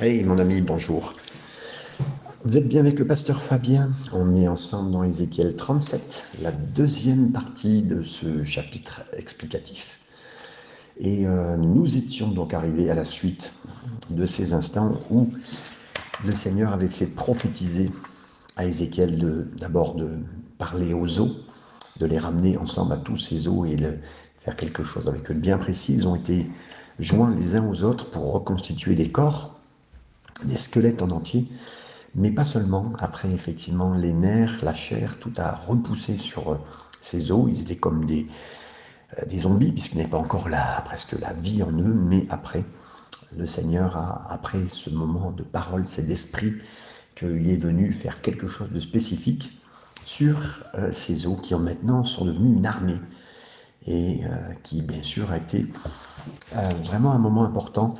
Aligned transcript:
Hey 0.00 0.22
mon 0.22 0.38
ami, 0.38 0.60
bonjour. 0.60 1.14
Vous 2.44 2.56
êtes 2.56 2.68
bien 2.68 2.78
avec 2.78 3.00
le 3.00 3.04
pasteur 3.04 3.42
Fabien? 3.42 3.90
On 4.12 4.36
est 4.36 4.46
ensemble 4.46 4.92
dans 4.92 5.02
Ézéchiel 5.02 5.56
37, 5.56 6.24
la 6.40 6.52
deuxième 6.52 7.32
partie 7.32 7.82
de 7.82 8.04
ce 8.04 8.44
chapitre 8.44 9.02
explicatif. 9.16 9.98
Et 11.00 11.26
euh, 11.26 11.56
nous 11.56 11.96
étions 11.96 12.28
donc 12.28 12.54
arrivés 12.54 12.90
à 12.90 12.94
la 12.94 13.02
suite 13.02 13.54
de 14.10 14.24
ces 14.24 14.52
instants 14.52 14.96
où 15.10 15.32
le 16.24 16.30
Seigneur 16.30 16.72
avait 16.72 16.86
fait 16.86 17.08
prophétiser 17.08 17.90
à 18.56 18.66
Ézéchiel 18.66 19.48
d'abord 19.58 19.96
de, 19.96 20.10
parler 20.58 20.94
aux 20.94 21.18
eaux, 21.18 21.34
de 21.98 22.06
les 22.06 22.18
ramener 22.18 22.56
ensemble 22.56 22.92
à 22.92 22.98
tous 22.98 23.16
ces 23.16 23.48
eaux 23.48 23.64
et 23.64 23.74
de 23.74 23.98
faire 24.38 24.54
quelque 24.54 24.84
chose 24.84 25.08
avec 25.08 25.28
eux 25.32 25.34
bien 25.34 25.58
précis. 25.58 25.94
Ils 25.94 26.06
ont 26.06 26.14
été 26.14 26.48
joints 27.00 27.34
les 27.34 27.56
uns 27.56 27.68
aux 27.68 27.82
autres 27.82 28.12
pour 28.12 28.32
reconstituer 28.32 28.94
des 28.94 29.08
corps 29.08 29.57
des 30.44 30.56
squelettes 30.56 31.02
en 31.02 31.10
entier, 31.10 31.48
mais 32.14 32.30
pas 32.30 32.44
seulement. 32.44 32.92
Après, 32.98 33.30
effectivement, 33.30 33.94
les 33.94 34.12
nerfs, 34.12 34.60
la 34.62 34.74
chair, 34.74 35.18
tout 35.18 35.32
a 35.36 35.54
repoussé 35.54 36.18
sur 36.18 36.52
euh, 36.52 36.56
ces 37.00 37.30
os. 37.30 37.48
Ils 37.48 37.62
étaient 37.62 37.76
comme 37.76 38.04
des, 38.04 38.26
euh, 39.18 39.26
des 39.26 39.38
zombies, 39.38 39.72
puisqu'il 39.72 39.96
n'y 39.96 40.02
avait 40.02 40.10
pas 40.10 40.18
encore 40.18 40.48
la, 40.48 40.82
presque 40.84 41.18
la 41.18 41.32
vie 41.32 41.62
en 41.62 41.72
eux, 41.72 41.94
mais 41.94 42.26
après, 42.30 42.64
le 43.36 43.46
Seigneur 43.46 43.96
a, 43.96 44.32
après 44.32 44.68
ce 44.68 44.90
moment 44.90 45.30
de 45.30 45.42
parole, 45.42 45.86
c'est 45.86 46.06
d'esprit, 46.06 46.54
qu'il 47.14 47.50
est 47.50 47.62
venu 47.62 47.92
faire 47.92 48.20
quelque 48.20 48.46
chose 48.46 48.70
de 48.70 48.80
spécifique 48.80 49.60
sur 50.04 50.62
euh, 50.74 50.92
ces 50.92 51.26
os 51.26 51.40
qui 51.40 51.54
ont 51.54 51.58
maintenant 51.58 52.04
sont 52.04 52.24
devenus 52.24 52.56
une 52.56 52.66
armée 52.66 53.00
et 53.86 54.20
qui 54.64 54.82
bien 54.82 55.00
sûr 55.00 55.30
a 55.32 55.38
été 55.38 55.66
vraiment 56.82 57.12
un 57.12 57.18
moment 57.18 57.44
important 57.44 57.94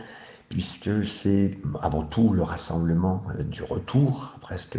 puisque 0.48 1.06
c'est 1.06 1.58
avant 1.80 2.02
tout 2.02 2.32
le 2.32 2.42
rassemblement 2.42 3.22
euh, 3.38 3.42
du 3.42 3.62
retour, 3.62 4.34
presque 4.40 4.78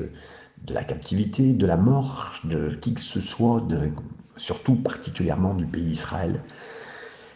de 0.66 0.74
la 0.74 0.84
captivité, 0.84 1.54
de 1.54 1.66
la 1.66 1.78
mort, 1.78 2.34
de 2.44 2.76
qui 2.76 2.94
que 2.94 3.02
ce 3.02 3.22
soit, 3.22 3.66
surtout 4.38 4.76
particulièrement 4.76 5.54
du 5.54 5.66
pays 5.66 5.86
d'Israël, 5.86 6.42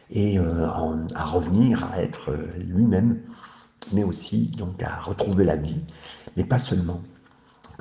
et 0.10 0.40
euh, 0.40 0.68
à 1.16 1.26
revenir 1.26 1.84
à 1.92 2.02
être 2.02 2.32
euh, 2.32 2.50
lui-même, 2.58 3.20
mais 3.94 4.04
aussi 4.04 4.48
donc 4.58 4.82
à 4.84 5.00
retrouver 5.00 5.44
la 5.44 5.56
vie, 5.56 5.82
mais 6.38 6.44
pas 6.44 6.60
seulement, 6.60 7.02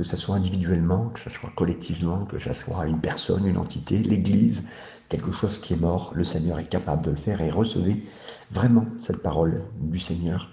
que 0.03 0.09
ce 0.09 0.17
soit 0.17 0.35
individuellement, 0.35 1.11
que 1.11 1.21
ce 1.21 1.31
soit 1.31 1.53
collectivement, 1.55 2.25
que 2.25 2.37
ce 2.41 2.53
soit 2.53 2.89
une 2.89 3.01
personne, 3.01 3.47
une 3.47 3.57
entité, 3.57 3.99
l'Église, 3.99 4.67
quelque 5.09 5.31
chose 5.31 5.61
qui 5.61 5.75
est 5.75 5.77
mort, 5.77 6.11
le 6.17 6.25
Seigneur 6.25 6.59
est 6.59 6.69
capable 6.69 7.05
de 7.05 7.11
le 7.11 7.17
faire 7.17 7.41
et 7.41 7.51
recevez 7.51 8.05
vraiment 8.51 8.85
cette 8.99 9.23
parole 9.23 9.63
du 9.81 10.01
Seigneur, 10.01 10.51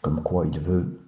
comme 0.00 0.22
quoi 0.22 0.46
il 0.46 0.58
veut 0.58 0.98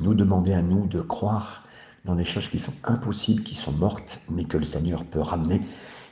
nous 0.00 0.14
demander 0.14 0.52
à 0.52 0.62
nous 0.62 0.86
de 0.86 1.00
croire 1.00 1.64
dans 2.04 2.14
des 2.14 2.24
choses 2.24 2.48
qui 2.48 2.60
sont 2.60 2.74
impossibles, 2.84 3.42
qui 3.42 3.56
sont 3.56 3.72
mortes, 3.72 4.20
mais 4.30 4.44
que 4.44 4.56
le 4.56 4.64
Seigneur 4.64 5.04
peut 5.04 5.18
ramener. 5.18 5.60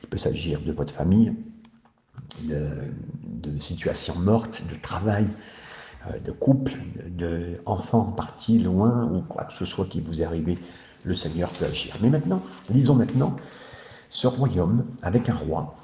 Il 0.02 0.08
peut 0.08 0.18
s'agir 0.18 0.60
de 0.60 0.72
votre 0.72 0.92
famille, 0.92 1.36
de, 2.42 2.92
de 3.24 3.60
situations 3.60 4.18
mortes, 4.18 4.64
de 4.68 4.74
travail, 4.74 5.28
euh, 6.10 6.18
de 6.18 6.32
couple, 6.32 6.72
d'enfants 7.06 8.10
partis 8.10 8.58
loin 8.58 9.04
ou 9.04 9.22
quoi 9.22 9.44
que 9.44 9.52
ce 9.52 9.64
soit 9.64 9.86
qui 9.86 10.00
vous 10.00 10.20
est 10.20 10.24
arrivé 10.24 10.58
le 11.04 11.14
Seigneur 11.14 11.50
peut 11.50 11.64
agir. 11.64 11.96
Mais 12.00 12.10
maintenant, 12.10 12.42
lisons 12.70 12.94
maintenant 12.94 13.36
ce 14.08 14.26
royaume 14.26 14.84
avec 15.02 15.28
un 15.28 15.34
roi 15.34 15.76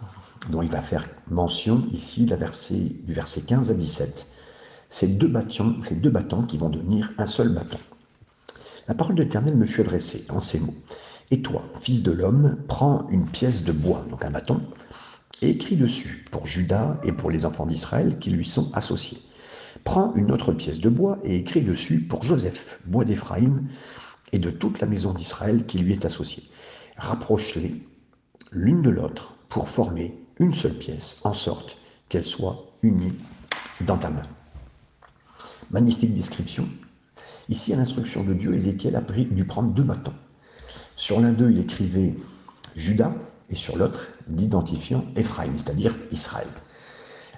dont 0.51 0.63
il 0.63 0.71
va 0.71 0.83
faire 0.83 1.05
mention 1.31 1.83
ici 1.93 2.27
du 2.27 3.13
verset 3.13 3.41
15 3.43 3.71
à 3.71 3.75
17. 3.75 4.27
Ces 4.91 5.09
deux 5.09 5.29
bâtons, 5.29 5.77
ces 5.83 5.97
deux 5.97 6.11
bâtons 6.11 6.43
qui 6.43 6.59
vont 6.59 6.71
devenir 6.71 7.13
un 7.19 7.27
seul 7.27 7.51
bâton. 7.51 7.79
La 8.87 8.95
parole 8.95 9.17
de 9.17 9.23
l'Éternel 9.23 9.57
me 9.57 9.67
fut 9.67 9.83
adressée 9.83 10.25
en 10.31 10.41
ces 10.41 10.61
mots. 10.61 10.75
Et 11.31 11.43
toi, 11.43 11.65
fils 11.79 12.03
de 12.03 12.13
l'homme, 12.13 12.57
prends 12.69 13.07
une 13.11 13.27
pièce 13.27 13.63
de 13.65 13.73
bois, 13.73 14.07
donc 14.11 14.25
un 14.25 14.31
bâton, 14.31 14.63
et 15.43 15.51
écris 15.51 15.77
dessus 15.77 16.25
pour 16.31 16.47
Judas 16.47 16.99
et 17.05 17.13
pour 17.13 17.31
les 17.31 17.45
enfants 17.45 17.67
d'Israël 17.67 18.19
qui 18.19 18.31
lui 18.31 18.47
sont 18.47 18.71
associés. 18.75 19.19
Prends 19.85 20.15
une 20.15 20.33
autre 20.33 20.53
pièce 20.53 20.81
de 20.81 20.89
bois 20.89 21.19
et 21.23 21.37
écris 21.37 21.63
dessus 21.63 22.01
pour 22.01 22.23
Joseph, 22.23 22.81
bois 22.87 23.05
d'Éphraïm, 23.05 23.69
et 24.33 24.39
de 24.39 24.51
toute 24.51 24.81
la 24.81 24.87
maison 24.87 25.13
d'Israël 25.13 25.67
qui 25.67 25.79
lui 25.79 25.93
est 25.93 26.05
associée. 26.05 26.45
Rapproche-les 26.97 27.75
l'une 28.53 28.83
de 28.83 28.91
l'autre 28.91 29.35
pour 29.49 29.69
former 29.69 30.19
une 30.39 30.55
seule 30.55 30.75
pièce, 30.75 31.21
en 31.25 31.33
sorte 31.33 31.79
qu'elle 32.09 32.25
soit 32.25 32.65
unie 32.83 33.13
dans 33.83 33.97
ta 33.97 34.11
main. 34.11 34.23
Magnifique 35.71 36.15
description. 36.15 36.69
Ici, 37.49 37.73
à 37.73 37.77
l'instruction 37.77 38.25
de 38.25 38.35
Dieu, 38.35 38.55
Ézéchiel 38.55 38.97
a 38.97 39.01
dû 39.01 39.45
prendre 39.45 39.73
deux 39.73 39.83
bâtons. 39.83 40.15
Sur 40.97 41.21
l'un 41.21 41.33
d'eux, 41.33 41.51
il 41.51 41.59
écrivait 41.59 42.15
Judas, 42.77 43.15
et 43.51 43.55
sur 43.55 43.77
l'autre, 43.77 44.09
l'identifiant 44.29 45.05
Éphraïm, 45.17 45.57
c'est-à-dire 45.57 45.95
Israël. 46.11 46.49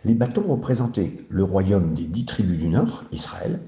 Les 0.04 0.14
bâtons 0.14 0.42
représentaient 0.42 1.12
le 1.28 1.44
royaume 1.44 1.94
des 1.94 2.06
dix 2.06 2.24
tribus 2.24 2.56
du 2.56 2.68
nord, 2.68 3.04
Israël, 3.12 3.60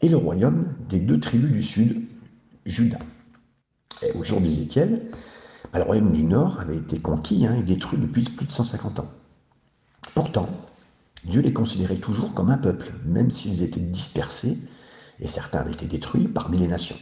et 0.00 0.08
le 0.08 0.16
royaume 0.16 0.74
des 0.88 1.00
deux 1.00 1.18
tribus 1.18 1.50
du 1.50 1.62
sud, 1.62 2.02
Juda. 2.66 2.98
Au 4.14 4.22
jour 4.22 4.40
d'Ézéchiel, 4.40 5.08
bah, 5.72 5.78
le 5.78 5.84
royaume 5.84 6.12
du 6.12 6.24
nord 6.24 6.60
avait 6.60 6.76
été 6.76 7.00
conquis 7.00 7.46
hein, 7.46 7.54
et 7.54 7.62
détruit 7.62 7.98
depuis 7.98 8.24
plus 8.24 8.46
de 8.46 8.52
150 8.52 9.00
ans. 9.00 9.10
Pourtant, 10.14 10.48
Dieu 11.24 11.40
les 11.40 11.52
considérait 11.52 11.96
toujours 11.96 12.34
comme 12.34 12.50
un 12.50 12.58
peuple, 12.58 12.92
même 13.04 13.30
s'ils 13.30 13.62
étaient 13.62 13.80
dispersés, 13.80 14.58
et 15.20 15.28
certains 15.28 15.58
avaient 15.58 15.72
été 15.72 15.86
détruits 15.86 16.28
parmi 16.28 16.58
les 16.58 16.66
nations. 16.66 16.98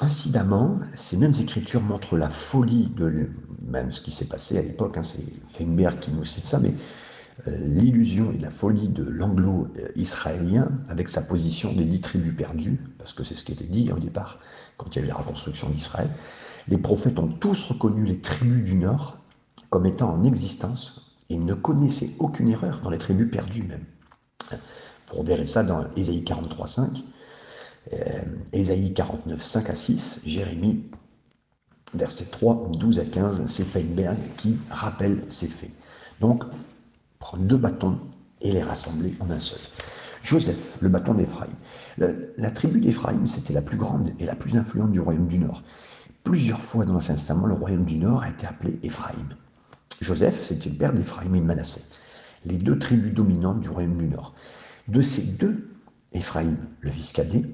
Incidemment, 0.00 0.78
ces 0.94 1.16
mêmes 1.16 1.34
écritures 1.40 1.82
montrent 1.82 2.16
la 2.16 2.30
folie 2.30 2.90
de 2.96 3.28
même 3.66 3.92
ce 3.92 4.00
qui 4.00 4.10
s'est 4.10 4.26
passé 4.26 4.58
à 4.58 4.62
l'époque, 4.62 4.96
hein, 4.96 5.02
c'est 5.02 5.24
Feinberg 5.52 5.98
qui 6.00 6.10
nous 6.10 6.24
cite 6.24 6.44
ça, 6.44 6.58
mais 6.58 6.74
l'illusion 7.46 8.32
et 8.32 8.38
la 8.38 8.50
folie 8.50 8.88
de 8.88 9.02
l'anglo-israélien 9.02 10.70
avec 10.88 11.08
sa 11.08 11.20
position 11.20 11.72
des 11.72 11.84
dix 11.84 12.00
tribus 12.00 12.34
perdues, 12.36 12.80
parce 12.98 13.12
que 13.12 13.24
c'est 13.24 13.34
ce 13.34 13.44
qui 13.44 13.52
était 13.52 13.64
dit 13.64 13.90
au 13.92 13.98
départ 13.98 14.38
quand 14.76 14.94
il 14.94 14.96
y 14.96 14.98
avait 15.00 15.08
la 15.08 15.16
reconstruction 15.16 15.68
d'Israël. 15.70 16.08
Les 16.68 16.78
prophètes 16.78 17.18
ont 17.18 17.28
tous 17.28 17.64
reconnu 17.64 18.04
les 18.04 18.20
tribus 18.20 18.64
du 18.64 18.76
Nord 18.76 19.18
comme 19.70 19.86
étant 19.86 20.12
en 20.12 20.24
existence 20.24 21.16
et 21.28 21.36
ne 21.36 21.54
connaissaient 21.54 22.10
aucune 22.18 22.48
erreur 22.48 22.80
dans 22.82 22.90
les 22.90 22.98
tribus 22.98 23.30
perdues 23.30 23.64
même. 23.64 23.84
Vous 25.10 25.20
reverrez 25.20 25.46
ça 25.46 25.62
dans 25.62 25.90
Ésaïe 25.96 26.24
43, 26.24 26.66
5, 26.66 26.90
euh, 27.92 28.22
Ésaïe 28.52 28.94
49, 28.94 29.42
5 29.42 29.70
à 29.70 29.74
6, 29.74 30.22
Jérémie, 30.24 30.84
versets 31.94 32.30
3, 32.30 32.70
12 32.72 33.00
à 33.00 33.04
15, 33.04 33.46
c'est 33.46 33.64
Feinberg 33.64 34.16
qui 34.36 34.56
rappelle 34.70 35.24
ces 35.28 35.48
faits. 35.48 35.70
Donc, 36.20 36.44
prendre 37.18 37.44
deux 37.44 37.56
bâtons 37.56 37.98
et 38.40 38.52
les 38.52 38.62
rassembler 38.62 39.14
en 39.20 39.30
un 39.30 39.38
seul. 39.38 39.60
Joseph, 40.22 40.78
le 40.80 40.88
bâton 40.88 41.14
d'Éphraïm. 41.14 41.52
La, 41.98 42.50
tribu 42.50 42.80
d'Éphraïm, 42.80 43.26
c'était 43.26 43.52
la 43.52 43.62
plus 43.62 43.76
grande 43.76 44.10
et 44.18 44.24
la 44.24 44.34
plus 44.34 44.56
influente 44.56 44.90
du 44.90 45.00
royaume 45.00 45.26
du 45.26 45.38
Nord. 45.38 45.62
Plusieurs 46.24 46.60
fois 46.60 46.86
dans 46.86 46.94
l'Ancien 46.94 47.14
Testament, 47.14 47.46
le 47.46 47.54
royaume 47.54 47.84
du 47.84 47.96
Nord 47.96 48.22
a 48.22 48.30
été 48.30 48.46
appelé 48.46 48.78
Éphraïm. 48.82 49.34
Joseph, 50.00 50.42
c'était 50.42 50.70
le 50.70 50.76
père 50.76 50.94
d'Éphraïm 50.94 51.34
et 51.34 51.40
Manassé, 51.40 51.94
les 52.46 52.56
deux 52.56 52.78
tribus 52.78 53.12
dominantes 53.12 53.60
du 53.60 53.68
royaume 53.68 53.98
du 53.98 54.06
Nord. 54.06 54.34
De 54.88 55.02
ces 55.02 55.22
deux, 55.22 55.70
Éphraïm, 56.12 56.56
le 56.80 56.90
fils 56.90 57.12
cadet, 57.12 57.44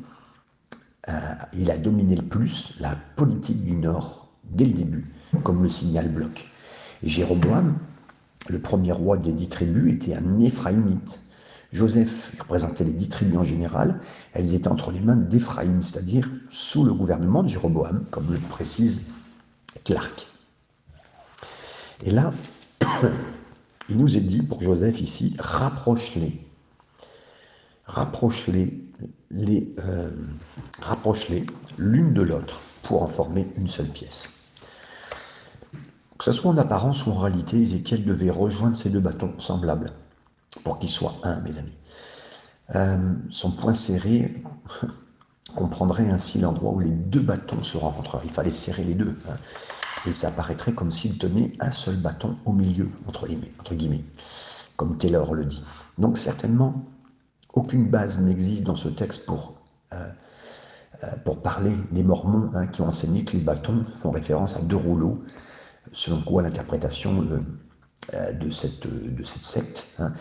euh, 1.08 1.34
il 1.54 1.70
a 1.70 1.76
dominé 1.76 2.14
le 2.14 2.22
plus 2.22 2.78
la 2.80 2.96
politique 3.16 3.64
du 3.64 3.72
Nord 3.72 4.32
dès 4.44 4.66
le 4.66 4.72
début, 4.72 5.12
comme 5.42 5.62
le 5.62 5.68
signal 5.68 6.08
bloc. 6.08 6.46
Et 7.02 7.08
Jéroboam, 7.08 7.78
le 8.48 8.58
premier 8.58 8.92
roi 8.92 9.16
des 9.16 9.32
dix 9.32 9.48
tribus 9.48 9.92
était 9.92 10.14
un 10.14 10.40
Éphraïmite. 10.40 11.20
Joseph 11.72 12.34
représentait 12.40 12.84
les 12.84 12.92
dix 12.92 13.08
tribus 13.08 13.38
en 13.38 13.44
général. 13.44 14.00
Elles 14.32 14.54
étaient 14.54 14.68
entre 14.68 14.90
les 14.90 15.00
mains 15.00 15.16
d'Éphraïm, 15.16 15.82
c'est-à-dire 15.82 16.28
sous 16.48 16.84
le 16.84 16.92
gouvernement 16.92 17.42
de 17.42 17.48
Jéroboam, 17.48 18.06
comme 18.10 18.32
le 18.32 18.38
précise 18.38 19.10
Clark. 19.84 20.26
Et 22.04 22.10
là, 22.10 22.32
il 23.88 23.98
nous 23.98 24.16
est 24.16 24.22
dit 24.22 24.42
pour 24.42 24.62
Joseph 24.62 25.00
ici, 25.00 25.36
rapproche-les. 25.38 26.44
Rapproche-les 27.86 28.80
les, 29.30 29.74
euh, 29.78 30.10
rapproche-les 30.80 31.46
l'une 31.78 32.12
de 32.12 32.22
l'autre 32.22 32.60
pour 32.82 33.02
en 33.02 33.06
former 33.06 33.48
une 33.56 33.68
seule 33.68 33.88
pièce. 33.88 34.39
Que 36.20 36.26
ce 36.26 36.32
soit 36.32 36.50
en 36.50 36.58
apparence 36.58 37.06
ou 37.06 37.12
en 37.12 37.18
réalité, 37.18 37.56
Ézéchiel 37.56 38.04
devait 38.04 38.28
rejoindre 38.28 38.76
ces 38.76 38.90
deux 38.90 39.00
bâtons 39.00 39.32
semblables 39.38 39.90
pour 40.64 40.78
qu'ils 40.78 40.90
soient 40.90 41.14
un, 41.22 41.40
mes 41.40 41.56
amis. 41.56 41.78
Euh, 42.74 43.14
son 43.30 43.52
point 43.52 43.72
serré 43.72 44.42
comprendrait 45.56 46.10
ainsi 46.10 46.38
l'endroit 46.38 46.74
où 46.74 46.80
les 46.80 46.90
deux 46.90 47.22
bâtons 47.22 47.62
se 47.62 47.78
rencontreraient. 47.78 48.26
Il 48.26 48.30
fallait 48.30 48.52
serrer 48.52 48.84
les 48.84 48.94
deux. 48.94 49.16
Hein. 49.30 49.36
et 50.06 50.12
ça 50.12 50.30
paraîtrait 50.30 50.74
comme 50.74 50.90
s'il 50.90 51.16
tenait 51.16 51.54
un 51.58 51.72
seul 51.72 51.96
bâton 51.96 52.36
au 52.44 52.52
milieu, 52.52 52.90
entre, 53.08 53.26
les, 53.26 53.38
entre 53.58 53.74
guillemets, 53.74 54.04
comme 54.76 54.98
Taylor 54.98 55.34
le 55.34 55.46
dit. 55.46 55.64
Donc 55.96 56.18
certainement, 56.18 56.84
Aucune 57.54 57.88
base 57.88 58.20
n'existe 58.20 58.62
dans 58.62 58.76
ce 58.76 58.88
texte 58.88 59.26
pour, 59.26 59.54
euh, 59.92 60.08
euh, 61.02 61.06
pour 61.24 61.42
parler 61.42 61.74
des 61.90 62.04
Mormons 62.04 62.50
hein, 62.54 62.66
qui 62.68 62.80
ont 62.80 62.86
enseigné 62.86 63.24
que 63.24 63.36
les 63.36 63.42
bâtons 63.42 63.84
font 63.92 64.10
référence 64.10 64.56
à 64.56 64.60
deux 64.60 64.76
rouleaux, 64.76 65.20
selon 65.92 66.20
quoi 66.20 66.42
l'interprétation 66.42 67.26
euh, 68.14 68.32
de, 68.32 68.50
cette, 68.50 68.86
de 68.86 69.22
cette 69.24 69.42
secte. 69.42 69.94
Hein, 69.98 70.12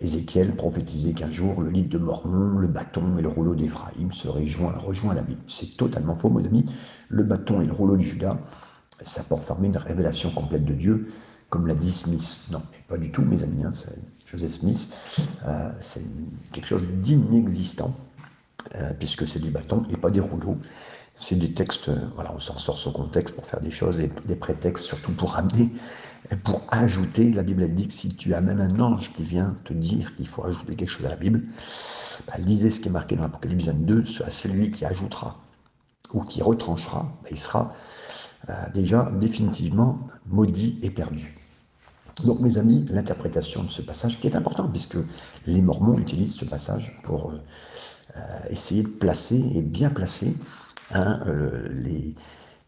Ézéchiel 0.00 0.56
prophétisait 0.56 1.12
qu'un 1.12 1.30
jour 1.30 1.60
le 1.60 1.70
livre 1.70 1.88
de 1.88 1.98
Mormon, 1.98 2.58
le 2.58 2.68
bâton 2.68 3.18
et 3.18 3.22
le 3.22 3.28
rouleau 3.28 3.54
d'Éphraïm 3.54 4.10
seraient 4.12 4.46
joints, 4.46 4.72
rejoints 4.78 5.12
à 5.12 5.14
la 5.14 5.22
Bible. 5.22 5.42
C'est 5.46 5.76
totalement 5.76 6.14
faux, 6.14 6.30
mes 6.30 6.46
amis. 6.46 6.64
Le 7.08 7.22
bâton 7.22 7.60
et 7.60 7.66
le 7.66 7.72
rouleau 7.72 7.96
de 7.96 8.02
Judas, 8.02 8.38
ça 9.00 9.22
pour 9.24 9.42
former 9.42 9.68
une 9.68 9.76
révélation 9.76 10.30
complète 10.30 10.64
de 10.64 10.72
Dieu, 10.72 11.08
comme 11.50 11.66
l'a 11.66 11.74
dit 11.74 11.92
Smith. 11.92 12.48
Non, 12.50 12.62
pas 12.88 12.96
du 12.96 13.10
tout, 13.10 13.22
mes 13.22 13.42
amis. 13.42 13.62
Hein, 13.64 13.70
Joseph 14.24 14.52
Smith, 14.52 15.20
euh, 15.44 15.70
c'est 15.80 16.04
quelque 16.52 16.66
chose 16.66 16.84
d'inexistant, 16.84 17.94
euh, 18.76 18.92
puisque 18.98 19.26
c'est 19.28 19.40
du 19.40 19.50
bâton 19.50 19.84
et 19.90 19.96
pas 19.96 20.10
des 20.10 20.20
rouleaux. 20.20 20.56
C'est 21.20 21.36
des 21.36 21.52
textes, 21.52 21.90
euh, 21.90 21.98
voilà, 22.14 22.32
on 22.34 22.38
s'en 22.38 22.56
sort 22.56 22.78
son 22.78 22.92
contexte 22.92 23.34
pour 23.34 23.44
faire 23.44 23.60
des 23.60 23.70
choses 23.70 24.00
et 24.00 24.10
des 24.24 24.36
prétextes, 24.36 24.84
surtout 24.84 25.12
pour 25.12 25.36
amener, 25.36 25.70
pour 26.44 26.62
ajouter. 26.70 27.30
La 27.32 27.42
Bible 27.42 27.62
elle 27.62 27.74
dit 27.74 27.88
que 27.88 27.92
si 27.92 28.16
tu 28.16 28.34
amènes 28.34 28.60
un 28.60 28.80
ange 28.80 29.12
qui 29.12 29.22
vient 29.22 29.56
te 29.64 29.74
dire 29.74 30.16
qu'il 30.16 30.26
faut 30.26 30.44
ajouter 30.44 30.74
quelque 30.76 30.88
chose 30.88 31.06
à 31.06 31.10
la 31.10 31.16
Bible, 31.16 31.42
bah, 32.26 32.34
lisez 32.38 32.70
ce 32.70 32.80
qui 32.80 32.88
est 32.88 32.92
marqué 32.92 33.16
dans 33.16 33.22
l'Apocalypse 33.22 33.66
22, 33.66 34.04
c'est 34.06 34.30
celui 34.30 34.70
qui 34.72 34.84
ajoutera 34.84 35.38
ou 36.14 36.22
qui 36.22 36.42
retranchera, 36.42 37.02
bah, 37.22 37.28
il 37.30 37.38
sera 37.38 37.74
déjà 38.74 39.12
définitivement 39.20 40.00
maudit 40.26 40.80
et 40.82 40.90
perdu. 40.90 41.38
Donc, 42.24 42.40
mes 42.40 42.58
amis, 42.58 42.84
l'interprétation 42.90 43.62
de 43.62 43.70
ce 43.70 43.82
passage, 43.82 44.20
qui 44.20 44.26
est 44.26 44.36
important, 44.36 44.68
puisque 44.68 44.96
les 45.46 45.62
Mormons 45.62 45.98
utilisent 45.98 46.34
ce 46.34 46.44
passage 46.44 46.98
pour 47.04 47.32
euh, 48.16 48.20
essayer 48.50 48.82
de 48.82 48.88
placer 48.88 49.42
et 49.54 49.62
bien 49.62 49.90
placer 49.90 50.34
hein, 50.92 51.20
euh, 51.26 51.68
les, 51.74 52.14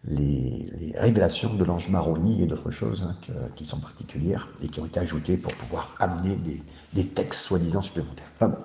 les, 0.05 0.93
révélations 0.97 1.55
de 1.55 1.65
l'ange 1.65 1.89
maroni 1.89 2.43
et 2.43 2.47
d'autres 2.47 2.71
choses 2.71 3.09
hein, 3.09 3.17
qui 3.57 3.65
sont 3.65 3.81
particulières 3.81 4.51
et 4.63 4.69
qui 4.69 4.81
ont 4.81 4.87
été 4.87 5.01
ajoutées 5.01 5.37
pour 5.37 5.55
pouvoir 5.55 5.95
amener 6.01 6.37
des, 6.93 7.07
textes 7.07 7.43
soi-disant 7.43 7.81
supplémentaires. 7.81 8.31
Enfin 8.37 8.49
bon. 8.49 8.59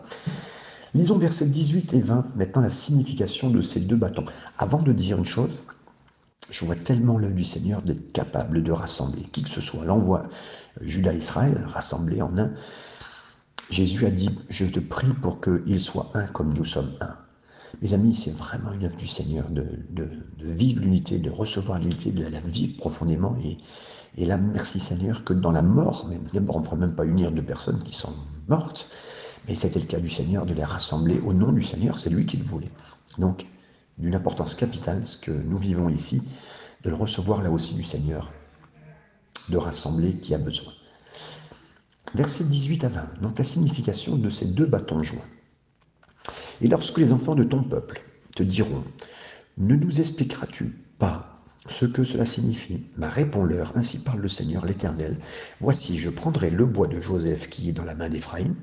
Lisons 0.94 1.18
versets 1.18 1.45
18 1.45 1.94
et 1.94 2.01
20, 2.01 2.36
maintenant 2.36 2.62
la 2.62 2.69
signification 2.69 3.50
de 3.50 3.62
ces 3.62 3.81
deux 3.81 3.98
bâtons. 3.98 4.25
Avant 4.57 4.81
de 4.81 4.92
dire 4.94 5.18
une 5.18 5.25
chose, 5.25 5.63
je 6.50 6.65
vois 6.65 6.75
tellement 6.75 7.18
l'œuvre 7.18 7.36
du 7.36 7.44
Seigneur 7.44 7.81
d'être 7.81 8.12
capable 8.13 8.63
de 8.63 8.71
rassembler 8.71 9.24
qui 9.24 9.44
que 9.44 9.50
ce 9.50 9.62
soit. 9.62 9.83
L'envoi 9.83 10.24
Judas 10.81 11.13
Israël, 11.13 11.65
rassemblé 11.68 12.21
en 12.21 12.36
un. 12.38 12.51
Jésus 13.69 14.06
a 14.06 14.12
dit, 14.12 14.30
je 14.50 14.65
te 14.65 14.80
prie 14.80 15.13
pour 15.21 15.42
qu'ils 15.42 15.81
soient 15.81 16.10
un 16.13 16.25
comme 16.27 16.53
nous 16.53 16.65
sommes 16.65 16.95
un. 17.01 17.18
Mes 17.81 17.93
amis, 17.93 18.15
c'est 18.15 18.31
vraiment 18.31 18.71
une 18.71 18.85
œuvre 18.85 18.95
du 18.95 19.07
Seigneur 19.07 19.49
de, 19.49 19.65
vivre 20.39 20.81
l'unité, 20.81 21.19
de 21.19 21.29
recevoir 21.29 21.79
l'unité, 21.79 22.11
de 22.11 22.25
la 22.25 22.39
vivre 22.39 22.77
profondément. 22.77 23.35
Et, 24.15 24.25
là, 24.25 24.37
merci 24.37 24.79
Seigneur 24.79 25.23
que 25.23 25.33
dans 25.33 25.51
la 25.51 25.61
mort, 25.61 26.07
même, 26.07 26.23
d'abord 26.33 26.57
on 26.57 26.59
ne 26.59 26.65
pourrait 26.65 26.79
même 26.79 26.95
pas 26.95 27.05
unir 27.05 27.31
deux 27.31 27.43
personnes 27.43 27.83
qui 27.83 27.95
sont 27.95 28.13
mortes, 28.47 28.89
mais 29.47 29.55
c'était 29.55 29.79
le 29.79 29.85
cas 29.85 29.99
du 29.99 30.09
Seigneur 30.09 30.45
de 30.45 30.53
les 30.53 30.63
rassembler 30.63 31.19
au 31.25 31.33
nom 31.33 31.51
du 31.51 31.61
Seigneur, 31.61 31.97
c'est 31.97 32.09
lui 32.09 32.25
qui 32.25 32.37
le 32.37 32.43
voulait. 32.43 32.71
Donc, 33.17 33.45
d'une 33.97 34.15
importance 34.15 34.55
capitale, 34.55 35.05
ce 35.05 35.17
que 35.17 35.31
nous 35.31 35.57
vivons 35.57 35.89
ici, 35.89 36.21
de 36.83 36.89
le 36.89 36.95
recevoir 36.95 37.41
là 37.41 37.51
aussi 37.51 37.75
du 37.75 37.83
Seigneur, 37.83 38.31
de 39.49 39.57
rassembler 39.57 40.15
qui 40.17 40.33
a 40.33 40.37
besoin. 40.37 40.73
Versets 42.13 42.45
18 42.45 42.83
à 42.85 42.89
20, 42.89 43.21
donc 43.21 43.37
la 43.37 43.43
signification 43.43 44.15
de 44.15 44.29
ces 44.29 44.45
deux 44.45 44.65
bâtons 44.65 45.03
joints. 45.03 45.25
Et 46.62 46.68
lorsque 46.68 46.98
les 46.98 47.12
enfants 47.12 47.36
de 47.36 47.44
ton 47.44 47.63
peuple 47.63 48.01
te 48.36 48.44
diront, 48.44 48.83
ne 49.57 49.75
nous 49.75 50.00
expliqueras-tu 50.00 50.75
pas 50.98 51.42
ce 51.69 51.86
que 51.86 52.04
cela 52.04 52.25
signifie? 52.25 52.83
Bah, 52.98 53.09
Réponds-leur, 53.09 53.75
ainsi 53.75 54.04
parle 54.04 54.21
le 54.21 54.30
Seigneur 54.30 54.65
l'Éternel, 54.65 55.18
voici, 55.59 56.00
je 56.00 56.09
prendrai 56.09 56.50
le 56.50 56.65
bois 56.65 56.88
de 56.88 57.00
Joseph 57.00 57.50
qui 57.50 57.69
est 57.69 57.74
dans 57.74 57.83
la 57.83 57.95
main 57.95 58.09
d'Éphraïm, 58.09 58.56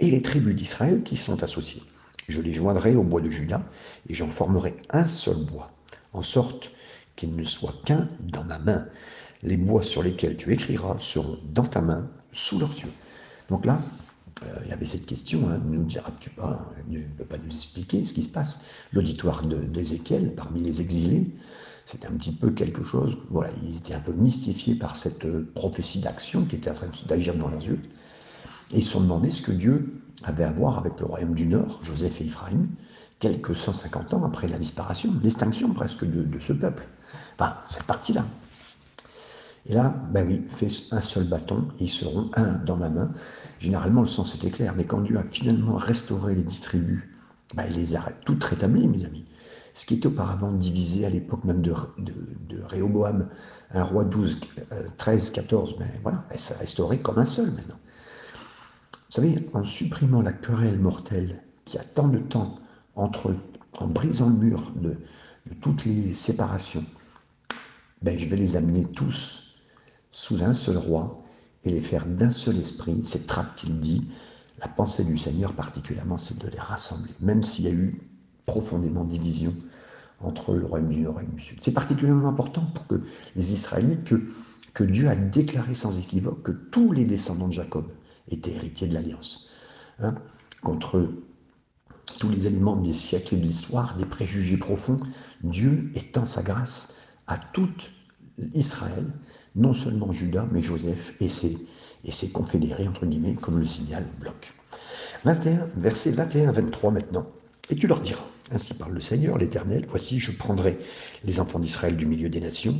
et 0.00 0.10
les 0.10 0.22
tribus 0.22 0.54
d'Israël 0.54 1.02
qui 1.02 1.16
sont 1.16 1.42
associées. 1.42 1.82
Je 2.28 2.40
les 2.40 2.54
joindrai 2.54 2.96
au 2.96 3.04
bois 3.04 3.20
de 3.20 3.30
Judas, 3.30 3.62
et 4.08 4.14
j'en 4.14 4.30
formerai 4.30 4.76
un 4.90 5.06
seul 5.06 5.36
bois, 5.36 5.70
en 6.12 6.22
sorte 6.22 6.72
qu'il 7.14 7.34
ne 7.36 7.44
soit 7.44 7.74
qu'un 7.84 8.08
dans 8.20 8.44
ma 8.44 8.58
main. 8.58 8.86
Les 9.42 9.56
bois 9.56 9.84
sur 9.84 10.02
lesquels 10.02 10.36
tu 10.36 10.52
écriras 10.52 10.96
seront 10.98 11.38
dans 11.52 11.66
ta 11.66 11.80
main, 11.80 12.08
sous 12.32 12.58
leurs 12.58 12.76
yeux. 12.78 12.92
Donc 13.48 13.64
là, 13.64 13.80
il 14.64 14.70
y 14.70 14.72
avait 14.72 14.84
cette 14.84 15.06
question, 15.06 15.48
hein, 15.48 15.60
ne 15.64 15.76
nous 15.76 15.84
diras-tu 15.84 16.30
pas, 16.30 16.70
ne 16.88 17.00
peut 17.00 17.24
pas 17.24 17.38
nous 17.38 17.54
expliquer 17.54 18.04
ce 18.04 18.12
qui 18.12 18.22
se 18.22 18.28
passe 18.28 18.64
L'auditoire 18.92 19.42
d'Ézéchiel, 19.44 20.34
parmi 20.34 20.60
les 20.60 20.80
exilés, 20.82 21.34
c'était 21.86 22.08
un 22.08 22.12
petit 22.12 22.32
peu 22.32 22.50
quelque 22.50 22.82
chose, 22.82 23.16
voilà, 23.30 23.50
ils 23.62 23.76
étaient 23.76 23.94
un 23.94 24.00
peu 24.00 24.12
mystifiés 24.12 24.74
par 24.74 24.96
cette 24.96 25.24
euh, 25.24 25.48
prophétie 25.54 26.00
d'action 26.00 26.44
qui 26.44 26.56
était 26.56 26.68
en 26.68 26.74
train 26.74 26.88
d'agir 27.06 27.34
dans 27.36 27.48
leurs 27.48 27.62
yeux. 27.62 27.80
Et 28.72 28.78
ils 28.78 28.84
se 28.84 28.90
sont 28.90 29.00
demandé 29.00 29.30
ce 29.30 29.40
que 29.40 29.52
Dieu 29.52 30.02
avait 30.24 30.42
à 30.42 30.50
voir 30.50 30.78
avec 30.78 30.98
le 30.98 31.06
royaume 31.06 31.34
du 31.34 31.46
Nord, 31.46 31.78
Joseph 31.84 32.20
et 32.20 32.24
Ephraïm, 32.24 32.68
quelques 33.20 33.54
150 33.54 34.14
ans 34.14 34.24
après 34.24 34.48
la 34.48 34.58
disparition, 34.58 35.14
l'extinction 35.22 35.72
presque 35.72 36.04
de, 36.04 36.38
ce 36.40 36.52
peuple. 36.52 36.88
Enfin, 37.38 37.56
cette 37.68 37.84
partie-là. 37.84 38.26
Et 39.68 39.74
là, 39.74 39.94
ben 40.12 40.26
oui, 40.26 40.44
fais 40.48 40.68
un 40.92 41.00
seul 41.00 41.24
bâton, 41.24 41.66
ils 41.80 41.90
seront 41.90 42.30
un 42.34 42.52
dans 42.64 42.76
ma 42.76 42.88
main. 42.88 43.10
Généralement, 43.58 44.02
le 44.02 44.06
sens 44.06 44.34
était 44.36 44.50
clair, 44.50 44.74
mais 44.76 44.84
quand 44.84 45.00
Dieu 45.00 45.16
a 45.16 45.22
finalement 45.24 45.76
restauré 45.76 46.34
les 46.34 46.44
dix 46.44 46.60
tribus, 46.60 47.02
ben, 47.54 47.64
il 47.68 47.74
les 47.74 47.96
a 47.96 48.02
toutes 48.24 48.44
rétablies, 48.44 48.86
mes 48.86 49.04
amis. 49.04 49.24
Ce 49.74 49.84
qui 49.84 49.94
était 49.94 50.06
auparavant 50.06 50.52
divisé 50.52 51.04
à 51.04 51.10
l'époque 51.10 51.44
même 51.44 51.62
de, 51.62 51.74
de, 51.98 52.62
un 53.74 53.84
roi 53.84 54.04
12, 54.04 54.40
13, 54.96 55.30
14, 55.32 55.78
ben 55.78 55.88
voilà, 56.02 56.24
ça 56.36 56.54
a 56.54 56.58
restauré 56.58 56.98
comme 57.00 57.18
un 57.18 57.26
seul 57.26 57.50
maintenant. 57.50 57.78
Vous 58.92 59.10
savez, 59.10 59.48
en 59.52 59.64
supprimant 59.64 60.22
la 60.22 60.32
querelle 60.32 60.78
mortelle 60.78 61.42
qui 61.64 61.76
a 61.78 61.84
tant 61.84 62.08
de 62.08 62.18
temps 62.18 62.56
entre 62.94 63.30
eux, 63.30 63.36
en 63.78 63.86
brisant 63.86 64.30
le 64.30 64.36
mur 64.36 64.72
de, 64.76 64.96
toutes 65.60 65.84
les 65.84 66.12
séparations, 66.12 66.84
ben, 68.02 68.18
je 68.18 68.28
vais 68.28 68.36
les 68.36 68.56
amener 68.56 68.84
tous 68.84 69.45
sous 70.10 70.42
un 70.42 70.54
seul 70.54 70.76
roi 70.76 71.22
et 71.64 71.70
les 71.70 71.80
faire 71.80 72.06
d'un 72.06 72.30
seul 72.30 72.56
esprit. 72.58 73.00
C'est 73.04 73.26
trappe 73.26 73.56
qu'il 73.56 73.78
dit. 73.80 74.08
La 74.58 74.68
pensée 74.68 75.04
du 75.04 75.18
Seigneur 75.18 75.52
particulièrement, 75.52 76.16
c'est 76.16 76.38
de 76.38 76.48
les 76.48 76.58
rassembler, 76.58 77.12
même 77.20 77.42
s'il 77.42 77.66
y 77.66 77.68
a 77.68 77.72
eu 77.72 78.00
profondément 78.46 79.04
division 79.04 79.52
entre 80.20 80.54
le 80.54 80.64
royaume 80.64 80.88
du 80.88 81.00
Nord 81.00 81.20
et 81.20 81.26
du 81.26 81.38
Sud. 81.38 81.58
C'est 81.60 81.72
particulièrement 81.72 82.28
important 82.28 82.64
pour 82.74 82.86
que 82.86 83.02
les 83.34 83.52
Israélites, 83.52 84.04
que, 84.72 84.84
Dieu 84.84 85.08
a 85.08 85.16
déclaré 85.16 85.74
sans 85.74 85.98
équivoque 85.98 86.42
que 86.42 86.52
tous 86.52 86.92
les 86.92 87.04
descendants 87.04 87.48
de 87.48 87.52
Jacob 87.52 87.86
était 88.28 88.52
héritier 88.52 88.86
de 88.86 88.94
l'Alliance. 88.94 89.48
Hein, 89.98 90.14
contre 90.62 91.08
tous 92.18 92.28
les 92.28 92.46
éléments 92.46 92.76
des 92.76 92.92
siècles 92.92 93.38
de 93.38 93.42
l'histoire, 93.42 93.96
des 93.96 94.04
préjugés 94.04 94.56
profonds, 94.56 95.00
Dieu 95.42 95.90
étend 95.94 96.24
sa 96.24 96.42
grâce 96.42 96.98
à 97.26 97.38
tout 97.38 97.70
Israël, 98.54 99.06
non 99.56 99.74
seulement 99.74 100.12
Judas, 100.12 100.46
mais 100.52 100.62
Joseph 100.62 101.14
et 101.20 101.28
ses, 101.28 101.56
et 102.04 102.12
ses 102.12 102.30
confédérés, 102.30 102.86
entre 102.86 103.06
guillemets, 103.06 103.34
comme 103.34 103.58
le 103.58 103.66
signal 103.66 104.04
bloc. 104.20 104.54
21, 105.24 105.70
versets 105.76 106.12
21 106.12 106.50
à 106.50 106.52
23 106.52 106.92
maintenant. 106.92 107.26
Et 107.70 107.74
tu 107.74 107.86
leur 107.86 108.00
diras, 108.00 108.26
ainsi 108.52 108.74
parle 108.74 108.92
le 108.92 109.00
Seigneur, 109.00 109.38
l'Éternel, 109.38 109.86
voici, 109.88 110.20
je 110.20 110.30
prendrai 110.30 110.78
les 111.24 111.40
enfants 111.40 111.58
d'Israël 111.58 111.96
du 111.96 112.06
milieu 112.06 112.28
des 112.28 112.40
nations, 112.40 112.78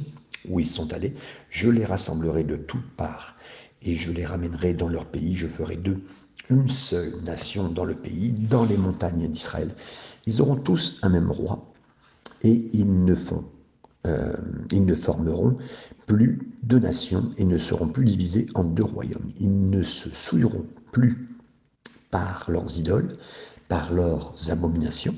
où 0.49 0.61
ils 0.61 0.68
sont 0.68 0.92
allés, 0.92 1.14
je 1.50 1.68
les 1.68 1.85
rassemblerai 1.85 2.45
de 2.45 2.56
toutes 2.56 2.88
parts, 2.97 3.37
et 3.83 3.97
je 3.97 4.12
les 4.12 4.25
ramènerai 4.25 4.75
dans 4.75 4.88
leur 4.88 5.06
pays, 5.06 5.35
je 5.35 5.49
ferai 5.49 5.76
d'eux 5.76 6.02
une 6.50 6.68
seule 6.68 7.23
nation 7.25 7.68
dans 7.68 7.85
le 7.85 7.95
pays, 7.95 8.30
dans 8.33 8.64
les 8.64 8.76
montagnes 8.76 9.28
d'Israël. 9.28 9.75
Ils 10.26 10.40
auront 10.40 10.56
tous 10.56 10.99
un 11.02 11.09
même 11.09 11.30
roi, 11.30 11.73
et 12.42 12.68
ils 12.73 13.04
ne, 13.04 13.14
font, 13.14 13.45
euh, 14.07 14.33
ils 14.73 14.85
ne 14.85 14.95
formeront 14.95 15.57
plus 16.07 16.53
deux 16.63 16.79
nations 16.79 17.33
et 17.37 17.45
ne 17.45 17.59
seront 17.59 17.89
plus 17.89 18.05
divisés 18.05 18.47
en 18.55 18.65
deux 18.65 18.85
royaumes. 18.85 19.33
Ils 19.39 19.71
ne 19.71 19.83
se 19.83 20.09
souilleront 20.11 20.67
plus 20.93 21.29
par 22.11 22.47
leurs 22.49 22.79
idoles, 22.79 23.09
par 23.69 23.93
leurs 23.93 24.51
abominations 24.51 25.15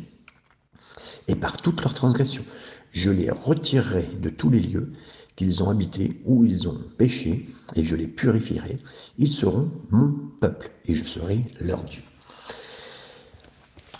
et 1.26 1.34
par 1.34 1.58
toutes 1.58 1.82
leurs 1.82 1.94
transgressions. 1.94 2.44
Je 2.92 3.10
les 3.10 3.30
retirerai 3.30 4.08
de 4.20 4.30
tous 4.30 4.50
les 4.50 4.60
lieux 4.60 4.92
qu'ils 5.36 5.62
ont 5.62 5.70
habité, 5.70 6.20
où 6.24 6.44
ils 6.44 6.68
ont 6.68 6.80
péché, 6.96 7.48
et 7.76 7.84
je 7.84 7.94
les 7.94 8.08
purifierai. 8.08 8.76
Ils 9.18 9.30
seront 9.30 9.70
mon 9.90 10.12
peuple, 10.40 10.72
et 10.86 10.96
je 10.96 11.04
serai 11.04 11.42
leur 11.60 11.84
Dieu. 11.84 12.02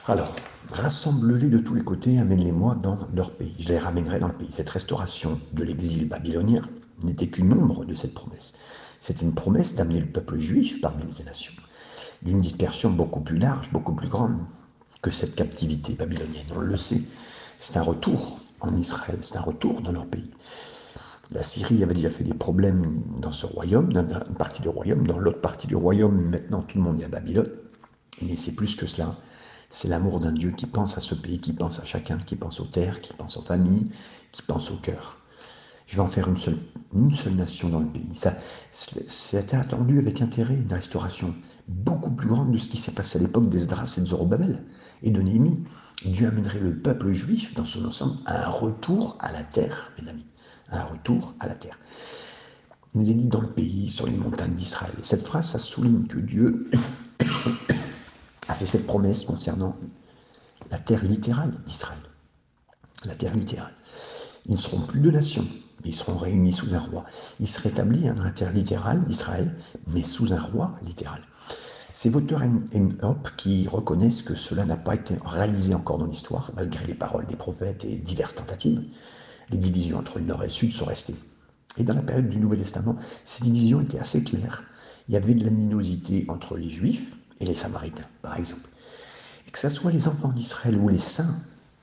Alors, 0.09 0.35
rassemble-les 0.71 1.51
de 1.51 1.59
tous 1.59 1.75
les 1.75 1.85
côtés, 1.85 2.19
amène-les-moi 2.19 2.77
dans 2.77 2.99
leur 3.15 3.31
pays. 3.31 3.55
Je 3.59 3.69
les 3.69 3.79
ramènerai 3.79 4.19
dans 4.19 4.29
le 4.29 4.35
pays. 4.35 4.49
Cette 4.51 4.71
restauration 4.71 5.39
de 5.53 5.63
l'exil 5.63 6.09
babylonien 6.09 6.63
n'était 7.03 7.27
qu'une 7.27 7.53
ombre 7.53 7.85
de 7.85 7.93
cette 7.93 8.15
promesse. 8.15 8.55
C'était 9.01 9.27
une 9.27 9.35
promesse 9.35 9.75
d'amener 9.75 10.01
le 10.01 10.07
peuple 10.07 10.39
juif 10.39 10.81
parmi 10.81 11.03
les 11.05 11.25
nations. 11.25 11.53
d'une 12.23 12.41
dispersion 12.41 12.91
beaucoup 12.91 13.21
plus 13.21 13.37
large, 13.37 13.71
beaucoup 13.71 13.95
plus 13.95 14.09
grande 14.09 14.39
que 15.03 15.11
cette 15.11 15.37
captivité 15.37 15.93
babylonienne. 15.93 16.47
On 16.57 16.61
le 16.61 16.77
sait, 16.79 17.03
c'est 17.59 17.77
un 17.77 17.83
retour 17.83 18.41
en 18.61 18.75
Israël, 18.77 19.19
c'est 19.21 19.37
un 19.37 19.43
retour 19.43 19.83
dans 19.83 19.93
leur 19.93 20.07
pays. 20.07 20.31
La 21.33 21.43
Syrie 21.43 21.83
avait 21.83 21.95
déjà 21.95 22.11
fait 22.11 22.25
des 22.25 22.35
problèmes 22.35 23.03
dans 23.21 23.31
ce 23.31 23.45
royaume, 23.45 23.93
dans 23.93 24.07
une 24.07 24.35
partie 24.37 24.63
du 24.63 24.69
royaume, 24.69 25.07
dans 25.07 25.19
l'autre 25.19 25.43
partie 25.43 25.67
du 25.67 25.77
royaume, 25.77 26.31
maintenant 26.31 26.63
tout 26.63 26.79
le 26.79 26.85
monde 26.85 26.99
est 27.01 27.05
à 27.05 27.09
Babylone. 27.09 27.53
Mais 28.23 28.37
c'est 28.37 28.55
plus 28.55 28.75
que 28.75 28.87
cela. 28.87 29.15
C'est 29.71 29.89
l'amour 29.89 30.19
d'un 30.19 30.33
Dieu 30.33 30.51
qui 30.51 30.67
pense 30.67 30.97
à 30.97 31.01
ce 31.01 31.15
pays, 31.15 31.39
qui 31.39 31.53
pense 31.53 31.79
à 31.81 31.85
chacun, 31.85 32.19
qui 32.19 32.37
pense 32.37 32.61
aux 32.61 32.67
terres, 32.67 33.01
qui 33.01 33.13
pense 33.13 33.37
aux 33.37 33.43
familles, 33.43 33.91
qui 34.33 34.43
pense 34.43 34.71
au 34.71 34.77
cœur. 34.77 35.19
Je 35.87 35.97
vais 35.97 36.03
en 36.03 36.07
faire 36.07 36.29
une 36.29 36.37
seule, 36.37 37.35
nation 37.35 37.69
dans 37.69 37.81
le 37.81 37.87
pays. 37.87 38.09
Ça, 38.15 38.35
c'était 38.71 39.57
attendu 39.57 39.99
avec 39.99 40.21
intérêt 40.21 40.55
une 40.55 40.73
restauration 40.73 41.35
beaucoup 41.67 42.11
plus 42.11 42.29
grande 42.29 42.53
de 42.53 42.59
ce 42.59 42.69
qui 42.69 42.77
s'est 42.77 42.93
passé 42.93 43.19
à 43.19 43.23
l'époque 43.23 43.49
d'Esdras 43.49 43.95
et 43.97 44.01
de 44.03 44.07
Zorobabel 44.07 44.63
et 45.03 45.11
de 45.11 45.21
Néhémie. 45.23 45.65
Dieu 46.05 46.29
amènerait 46.29 46.61
le 46.61 46.77
peuple 46.77 47.13
juif 47.13 47.55
dans 47.55 47.65
son 47.65 47.85
ensemble 47.87 48.19
à 48.27 48.47
un 48.47 48.51
retour 48.51 49.17
à 49.21 49.33
la 49.33 49.45
terre, 49.45 49.93
mes 50.01 50.09
amis 50.09 50.27
un 50.71 50.83
retour 50.83 51.35
à 51.41 51.49
la 51.49 51.55
terre. 51.55 51.79
Il 52.95 53.01
nous 53.01 53.11
est 53.11 53.15
dit 53.15 53.29
dans 53.29 53.41
le 53.41 53.51
pays, 53.51 53.89
sur 53.91 54.07
les 54.07 54.17
montagnes 54.17 54.55
d'Israël. 54.55 54.93
cette 55.03 55.23
phrase, 55.23 55.51
ça 55.51 55.59
souligne 55.59 56.07
que 56.07 56.19
Dieu 56.19 56.71
a 58.49 58.55
fait 58.55 58.67
cette 58.67 58.87
promesse 58.87 59.23
concernant 59.23 59.77
la 60.71 60.79
terre 60.79 61.05
littérale 61.05 61.53
d'Israël. 61.67 61.99
La 63.05 63.15
terre 63.15 63.35
littérale. 63.35 63.73
Ils 64.47 64.53
ne 64.53 64.57
seront 64.57 64.81
plus 64.81 65.01
de 65.01 65.11
nations, 65.11 65.47
mais 65.83 65.91
ils 65.91 65.95
seront 65.95 66.17
réunis 66.17 66.53
sous 66.53 66.75
un 66.75 66.79
roi. 66.79 67.05
Ils 67.39 67.49
seraient 67.49 67.69
établis 67.69 68.09
dans 68.09 68.25
la 68.25 68.33
terre 68.33 68.53
littérale 68.53 69.05
d'Israël, 69.05 69.55
mais 69.87 70.03
sous 70.03 70.33
un 70.33 70.41
roi 70.41 70.77
littéral. 70.83 71.23
C'est 71.93 72.11
Vauteur 72.11 72.43
et 72.43 72.83
Hop 73.03 73.29
qui 73.37 73.67
reconnaissent 73.69 74.23
que 74.23 74.35
cela 74.35 74.65
n'a 74.65 74.77
pas 74.77 74.95
été 74.95 75.17
réalisé 75.25 75.75
encore 75.75 75.99
dans 75.99 76.07
l'histoire, 76.07 76.51
malgré 76.57 76.85
les 76.87 76.95
paroles 76.95 77.27
des 77.27 77.37
prophètes 77.37 77.85
et 77.85 77.97
diverses 77.97 78.35
tentatives 78.35 78.83
les 79.51 79.59
divisions 79.59 79.99
entre 79.99 80.19
le 80.19 80.27
nord 80.27 80.43
et 80.43 80.47
le 80.47 80.53
sud 80.53 80.73
sont 80.73 80.85
restées. 80.85 81.17
Et 81.77 81.85
dans 81.85 81.95
la 81.95 82.03
période 82.03 82.29
du 82.29 82.39
Nouveau 82.39 82.57
Testament, 82.57 82.97
ces 83.25 83.43
divisions 83.43 83.81
étaient 83.81 83.99
assez 83.99 84.23
claires. 84.23 84.65
Il 85.09 85.15
y 85.15 85.17
avait 85.17 85.35
de 85.35 85.45
l'aninosité 85.45 86.27
entre 86.29 86.57
les 86.57 86.71
Juifs 86.71 87.17
et 87.39 87.45
les 87.45 87.55
Samaritains, 87.55 88.07
par 88.23 88.37
exemple. 88.37 88.69
Et 89.47 89.51
que 89.51 89.59
ce 89.59 89.69
soit 89.69 89.91
les 89.91 90.09
enfants 90.09 90.29
d'Israël 90.29 90.77
ou 90.77 90.89
les 90.89 90.99
saints 90.99 91.35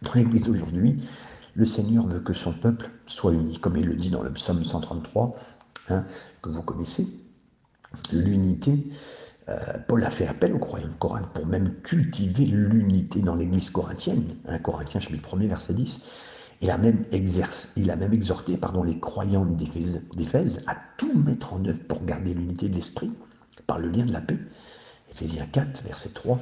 dans 0.02 0.14
l'Église 0.14 0.50
aujourd'hui, 0.50 1.02
le 1.56 1.66
Seigneur 1.66 2.06
veut 2.06 2.20
que 2.20 2.34
son 2.34 2.52
peuple 2.52 2.90
soit 3.06 3.32
uni, 3.32 3.58
comme 3.60 3.78
il 3.78 3.86
le 3.86 3.96
dit 3.96 4.10
dans 4.10 4.22
le 4.22 4.32
psaume 4.34 4.64
133, 4.64 5.36
hein, 5.90 6.04
que 6.42 6.50
vous 6.50 6.62
connaissez. 6.62 7.08
L'unité, 8.12 8.92
euh, 9.48 9.60
Paul 9.88 10.04
a 10.04 10.10
fait 10.10 10.28
appel 10.28 10.54
aux 10.54 10.60
croyants 10.60 10.88
de 10.88 10.94
Corinthe 10.94 11.30
pour 11.34 11.46
même 11.46 11.74
cultiver 11.82 12.46
l'unité 12.46 13.22
dans 13.22 13.36
l'Église 13.36 13.70
corinthienne. 13.70 14.36
Un 14.48 14.60
Corinthiens 14.60 15.00
chapitre 15.00 15.38
1 15.38 15.48
verset 15.48 15.74
10. 15.74 16.02
Il 16.62 16.70
a 16.70 16.78
même, 16.78 17.04
a 17.12 17.96
même 17.96 18.14
exhorté 18.14 18.58
pardon, 18.58 18.84
les 18.84 19.00
croyants 19.00 19.46
d'Éphèse 19.46 20.64
à 20.68 20.76
tout 20.98 21.14
mettre 21.18 21.54
en 21.54 21.64
œuvre 21.66 21.82
pour 21.88 22.04
garder 22.06 22.34
l'unité 22.34 22.70
de 22.70 22.76
l'esprit 22.76 23.12
par 23.68 23.80
le 23.80 23.90
lien 23.90 24.06
de 24.06 24.14
la 24.14 24.22
paix. 24.22 24.40
Éphésiens 25.16 25.48
4, 25.48 25.84
verset 25.84 26.10
3, 26.10 26.40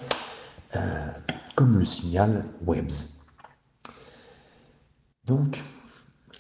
euh, 0.75 1.07
comme 1.55 1.79
le 1.79 1.85
signal 1.85 2.45
Webbs. 2.65 3.21
Donc, 5.25 5.61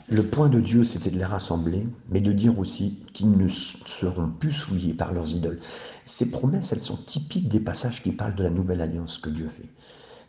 le 0.09 0.23
point 0.23 0.49
de 0.49 0.59
Dieu, 0.59 0.83
c'était 0.83 1.11
de 1.11 1.17
les 1.17 1.25
rassembler, 1.25 1.87
mais 2.09 2.19
de 2.19 2.33
dire 2.33 2.59
aussi 2.59 3.05
qu'ils 3.13 3.31
ne 3.31 3.47
seront 3.47 4.29
plus 4.29 4.51
souillés 4.51 4.93
par 4.93 5.13
leurs 5.13 5.31
idoles. 5.31 5.59
Ces 6.05 6.31
promesses, 6.31 6.73
elles 6.73 6.81
sont 6.81 6.97
typiques 6.97 7.47
des 7.47 7.61
passages 7.61 8.03
qui 8.03 8.11
parlent 8.11 8.35
de 8.35 8.43
la 8.43 8.49
nouvelle 8.49 8.81
alliance 8.81 9.17
que 9.17 9.29
Dieu 9.29 9.47
fait. 9.47 9.69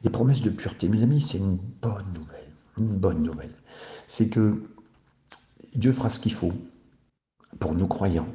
Des 0.02 0.10
promesses 0.10 0.42
de 0.42 0.50
pureté. 0.50 0.88
Mes 0.88 1.02
amis, 1.02 1.20
c'est 1.20 1.38
une 1.38 1.58
bonne 1.80 2.12
nouvelle 2.14 2.44
une 2.78 2.96
bonne 2.96 3.22
nouvelle. 3.22 3.54
C'est 4.08 4.28
que 4.28 4.62
Dieu 5.74 5.92
fera 5.92 6.10
ce 6.10 6.20
qu'il 6.20 6.32
faut 6.32 6.52
pour 7.58 7.74
nous 7.74 7.86
croyants, 7.86 8.28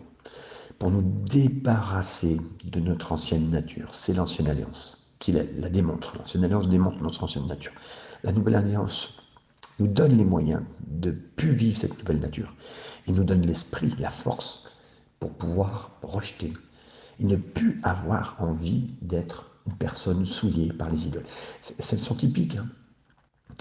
pour 0.79 0.91
nous 0.91 1.01
débarrasser 1.01 2.39
de 2.63 2.79
notre 2.79 3.12
ancienne 3.12 3.50
nature. 3.50 3.93
C'est 3.93 4.13
l'ancienne 4.13 4.48
alliance 4.48 5.12
qui 5.19 5.33
la, 5.33 5.43
démontre. 5.69 6.17
L'ancienne 6.17 6.45
alliance 6.45 6.69
démontre 6.69 7.03
notre 7.03 7.24
ancienne 7.24 7.45
nature. 7.45 7.74
La 8.24 8.31
nouvelle 8.31 8.55
alliance 8.55 9.17
nous 9.79 9.88
donne 9.88 10.17
les 10.17 10.25
moyens 10.25 10.63
de 10.88 11.12
plus 11.12 11.51
vivre 11.51 11.77
cette 11.77 12.00
nouvelle 12.00 12.19
nature. 12.19 12.55
Il 13.07 13.13
nous 13.13 13.25
donne 13.25 13.45
l'esprit, 13.45 13.93
la 14.00 14.09
force 14.09 14.79
pour 15.19 15.33
pouvoir 15.33 15.91
rejeter 16.01 16.53
et 17.19 17.25
ne 17.25 17.36
plus 17.36 17.77
avoir 17.83 18.36
envie 18.39 18.91
d'être 19.01 19.51
une 19.67 19.75
personne 19.75 20.25
souillée 20.25 20.71
par 20.71 20.89
les 20.89 21.07
idoles. 21.07 21.25
Elles 21.77 22.00
sont 22.00 22.15
typiques. 22.15 22.55
Hein 22.55 22.69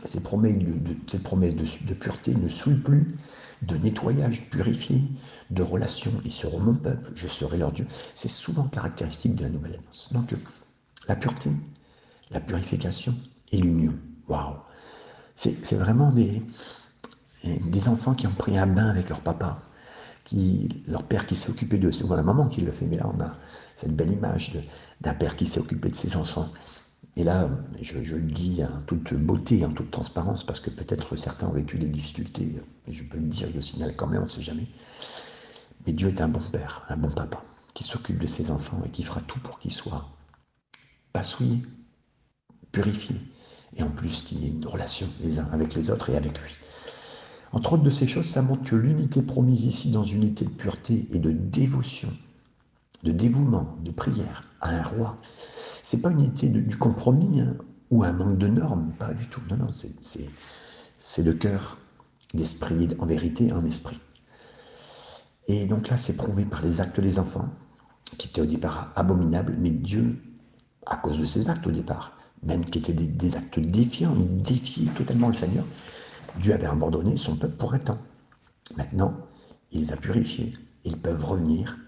ces 0.05 0.21
promesses, 0.21 0.59
de, 0.59 0.97
cette 1.07 1.23
promesse 1.23 1.55
de, 1.55 1.95
pureté 1.95 2.35
ne 2.35 2.49
souillent 2.49 2.83
plus, 2.83 3.09
de 3.63 3.77
nettoyage 3.77 4.49
purifié, 4.51 5.03
de 5.51 5.63
relation. 5.63 6.13
Ils 6.25 6.33
seront 6.33 6.61
mon 6.61 6.75
peuple, 6.75 7.11
je 7.15 7.27
serai 7.27 7.59
leur 7.59 7.73
Dieu. 7.73 7.87
C'est 8.15 8.29
souvent 8.29 8.65
caractéristique 8.65 9.35
de 9.35 9.43
la 9.43 9.51
nouvelle 9.51 9.75
alliance. 9.75 10.13
Donc, 10.13 10.35
la 11.09 11.17
pureté, 11.17 11.51
la 12.31 12.41
purification 12.41 13.15
et 13.53 13.59
l'union. 13.59 13.95
Waouh! 14.29 14.57
C'est 15.35 15.77
vraiment 15.77 16.11
des, 16.11 16.43
des 17.45 17.89
enfants 17.89 18.15
qui 18.15 18.27
ont 18.27 18.33
pris 18.33 18.59
un 18.59 18.67
bain 18.67 18.89
avec 18.89 19.09
leur 19.09 19.21
papa, 19.21 19.61
qui, 20.25 20.83
leur 20.87 21.05
père 21.05 21.27
qui 21.27 21.37
s'est 21.37 21.51
occupé 21.51 21.79
de. 21.79 21.91
C'est 21.91 22.09
la 22.09 22.23
maman 22.23 22.49
qui 22.49 22.61
le 22.61 22.73
fait, 22.73 22.87
mais 22.87 22.97
là 22.97 23.09
on 23.13 23.23
a 23.23 23.37
cette 23.77 23.95
belle 23.95 24.13
image 24.13 24.53
d'un 25.01 25.15
père 25.15 25.37
qui 25.37 25.47
s'est 25.47 25.61
occupé 25.61 25.91
de 25.91 25.95
ses 25.95 26.17
enfants 26.17 26.51
et 27.19 27.25
là, 27.25 27.51
je, 27.83 28.15
le 28.15 28.23
dis 28.23 28.63
en 28.63 28.81
toute 28.83 29.13
beauté, 29.13 29.65
en 29.65 29.73
toute 29.73 29.91
transparence, 29.91 30.45
parce 30.45 30.61
que 30.61 30.71
peut-être 30.71 31.17
certains 31.17 31.49
ont 31.49 31.53
vécu 31.53 31.77
des 31.77 31.89
difficultés, 31.89 32.63
et 32.87 32.93
je 32.93 33.03
peux 33.03 33.19
le 33.19 33.25
dire, 33.25 33.49
je 33.51 33.57
le 33.57 33.61
signale 33.61 33.97
quand 33.97 34.07
même, 34.07 34.21
on 34.21 34.25
ne 34.25 34.29
sait 34.29 34.41
jamais. 34.41 34.69
Mais 35.85 35.93
Dieu 35.93 36.07
est 36.07 36.21
un 36.21 36.29
bon 36.29 36.41
père, 36.53 36.85
un 36.89 36.97
bon 36.97 37.11
papa, 37.11 37.43
qui 37.75 37.83
s'occupe 37.83 38.21
de 38.21 38.29
ses 38.29 38.53
enfants 38.53 38.81
et 38.87 38.91
qui 38.91 39.03
fera 39.03 39.21
tout 39.23 39.41
pour 39.41 39.59
qu'ils 39.59 39.73
soient 39.73 40.09
pas 41.13 41.25
souillés, 41.25 41.61
purifiés, 42.71 43.21
et 43.77 43.83
en 43.83 43.91
plus 43.91 44.23
qu'il 44.23 44.45
y 44.45 44.47
ait 44.47 44.51
une 44.51 44.65
relation 44.65 45.09
les 45.21 45.41
uns 45.41 45.49
avec 45.51 45.75
les 45.75 45.91
autres 45.91 46.11
et 46.11 46.17
avec 46.17 46.41
lui. 46.41 46.53
Entre 47.51 47.73
autres 47.73 47.83
de 47.83 47.91
ces 47.91 48.07
choses, 48.07 48.27
ça 48.27 48.43
montre 48.43 48.63
que 48.63 48.77
l'unité 48.77 49.23
promise 49.23 49.65
ici 49.65 49.91
dans 49.91 50.05
une 50.05 50.23
unité 50.23 50.45
de 50.45 50.51
pureté 50.51 51.09
et 51.11 51.19
de 51.19 51.33
dévotion, 51.33 52.17
de 53.03 53.11
dévouement, 53.11 53.77
de 53.83 53.91
prière 53.91 54.43
à 54.61 54.71
un 54.71 54.83
roi, 54.85 55.19
c'est 55.89 56.03
pas 56.03 56.11
une 56.11 56.21
unité 56.21 56.51
du 56.51 56.77
compromis 56.77 57.41
hein, 57.41 57.57
ou 57.91 58.05
un 58.05 58.13
manque 58.13 58.37
de 58.37 58.47
normes, 58.47 58.93
pas 58.99 59.15
du 59.15 59.27
tout. 59.27 59.41
Non, 59.49 59.57
non, 59.57 59.71
c'est 59.73 61.23
le 61.23 61.33
cœur 61.33 61.79
d'esprit, 62.35 62.91
en 62.99 63.07
vérité, 63.07 63.51
en 63.55 63.65
esprit. 63.65 63.99
Et 65.47 65.67
donc 65.67 65.89
là, 65.89 65.97
c'est 65.97 66.19
prouvé 66.19 66.45
par 66.45 66.61
les 66.61 66.83
actes 66.83 67.01
des 67.01 67.19
enfants, 67.19 67.49
qui 68.19 68.29
étaient 68.29 68.43
au 68.43 68.47
départ 68.47 68.93
abominables, 68.97 69.57
mais 69.59 69.71
Dieu, 69.71 70.23
à 70.85 70.97
cause 70.97 71.21
de 71.21 71.25
ces 71.25 71.49
actes 71.49 71.67
au 71.67 71.71
départ, 71.71 72.19
même 72.43 72.67
qui 72.67 72.81
étaient 72.81 72.93
des, 72.93 73.37
actes 73.37 73.59
défiants, 73.59 74.15
il 74.15 74.43
défiait 74.43 74.91
totalement 74.91 75.29
le 75.29 75.35
Seigneur, 75.35 75.65
Dieu 76.39 76.53
avait 76.53 76.67
abandonné 76.67 77.17
son 77.17 77.35
peuple 77.35 77.57
pour 77.57 77.73
un 77.73 77.79
temps. 77.79 77.99
Maintenant, 78.77 79.17
il 79.73 79.81
les 79.81 79.93
a 79.95 79.97
purifiés, 79.97 80.53
ils 80.85 80.99
peuvent 80.99 81.25
revenir, 81.25 81.79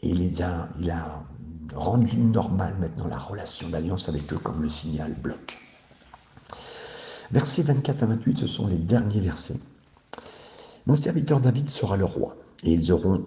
et 0.00 0.08
il, 0.08 0.20
les 0.20 0.40
a 0.40 0.70
rendu 1.74 2.16
normal 2.18 2.76
maintenant 2.78 3.06
la 3.06 3.18
relation 3.18 3.68
d'alliance 3.68 4.08
avec 4.08 4.32
eux 4.32 4.38
comme 4.38 4.62
le 4.62 4.68
signal 4.68 5.14
bloc. 5.14 5.58
Versets 7.30 7.62
24 7.62 8.02
à 8.02 8.06
28, 8.06 8.38
ce 8.38 8.46
sont 8.46 8.66
les 8.66 8.76
derniers 8.76 9.20
versets. 9.20 9.58
Mon 10.86 10.96
serviteur 10.96 11.40
David 11.40 11.70
sera 11.70 11.96
le 11.96 12.04
roi, 12.04 12.36
et 12.62 12.72
ils 12.72 12.92
auront 12.92 13.24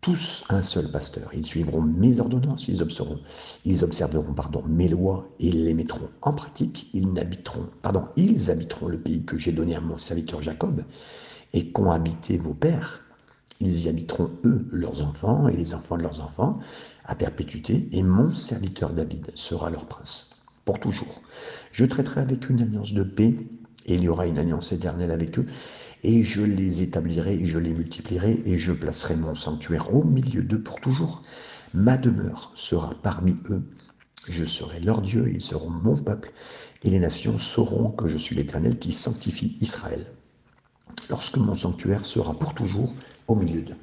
tous 0.00 0.44
un 0.50 0.60
seul 0.60 0.90
pasteur. 0.90 1.30
Ils 1.34 1.46
suivront 1.46 1.82
mes 1.82 2.20
ordonnances, 2.20 2.68
ils 2.68 2.82
observeront, 2.82 3.20
ils 3.64 3.84
observeront 3.84 4.34
pardon, 4.34 4.62
mes 4.66 4.88
lois 4.88 5.26
et 5.40 5.50
les 5.50 5.72
mettront 5.72 6.08
en 6.20 6.32
pratique. 6.32 6.90
Ils 6.92 7.12
n'habiteront, 7.12 7.68
pardon, 7.80 8.04
ils 8.16 8.50
habiteront 8.50 8.88
le 8.88 8.98
pays 8.98 9.24
que 9.24 9.38
j'ai 9.38 9.52
donné 9.52 9.76
à 9.76 9.80
mon 9.80 9.96
serviteur 9.96 10.42
Jacob 10.42 10.82
et 11.54 11.70
qu'ont 11.70 11.90
habité 11.90 12.36
vos 12.36 12.52
pères. 12.52 13.03
Ils 13.60 13.84
y 13.84 13.88
habiteront 13.88 14.30
eux, 14.44 14.66
leurs 14.70 15.02
enfants 15.02 15.48
et 15.48 15.56
les 15.56 15.74
enfants 15.74 15.96
de 15.96 16.02
leurs 16.02 16.22
enfants, 16.22 16.58
à 17.04 17.14
perpétuité, 17.14 17.88
et 17.92 18.02
mon 18.02 18.34
serviteur 18.34 18.92
David 18.92 19.30
sera 19.34 19.70
leur 19.70 19.86
prince, 19.86 20.44
pour 20.64 20.80
toujours. 20.80 21.22
Je 21.72 21.84
traiterai 21.84 22.20
avec 22.20 22.48
une 22.50 22.60
alliance 22.60 22.92
de 22.92 23.04
paix, 23.04 23.36
et 23.86 23.94
il 23.94 24.02
y 24.02 24.08
aura 24.08 24.26
une 24.26 24.38
alliance 24.38 24.72
éternelle 24.72 25.10
avec 25.10 25.38
eux, 25.38 25.46
et 26.02 26.22
je 26.22 26.42
les 26.42 26.82
établirai, 26.82 27.44
je 27.44 27.58
les 27.58 27.72
multiplierai, 27.72 28.42
et 28.44 28.58
je 28.58 28.72
placerai 28.72 29.16
mon 29.16 29.34
sanctuaire 29.34 29.94
au 29.94 30.04
milieu 30.04 30.42
d'eux 30.42 30.62
pour 30.62 30.80
toujours. 30.80 31.22
Ma 31.72 31.96
demeure 31.96 32.52
sera 32.54 32.94
parmi 33.02 33.36
eux, 33.50 33.62
je 34.28 34.44
serai 34.44 34.80
leur 34.80 35.00
Dieu, 35.00 35.30
ils 35.32 35.42
seront 35.42 35.70
mon 35.70 35.96
peuple, 35.96 36.32
et 36.82 36.90
les 36.90 37.00
nations 37.00 37.38
sauront 37.38 37.90
que 37.90 38.08
je 38.08 38.16
suis 38.16 38.36
l'Éternel 38.36 38.78
qui 38.78 38.92
sanctifie 38.92 39.56
Israël, 39.60 40.04
lorsque 41.08 41.36
mon 41.36 41.54
sanctuaire 41.54 42.06
sera 42.06 42.34
pour 42.38 42.54
toujours 42.54 42.94
au 43.26 43.34
milieu 43.34 43.62
d'eux. 43.62 43.76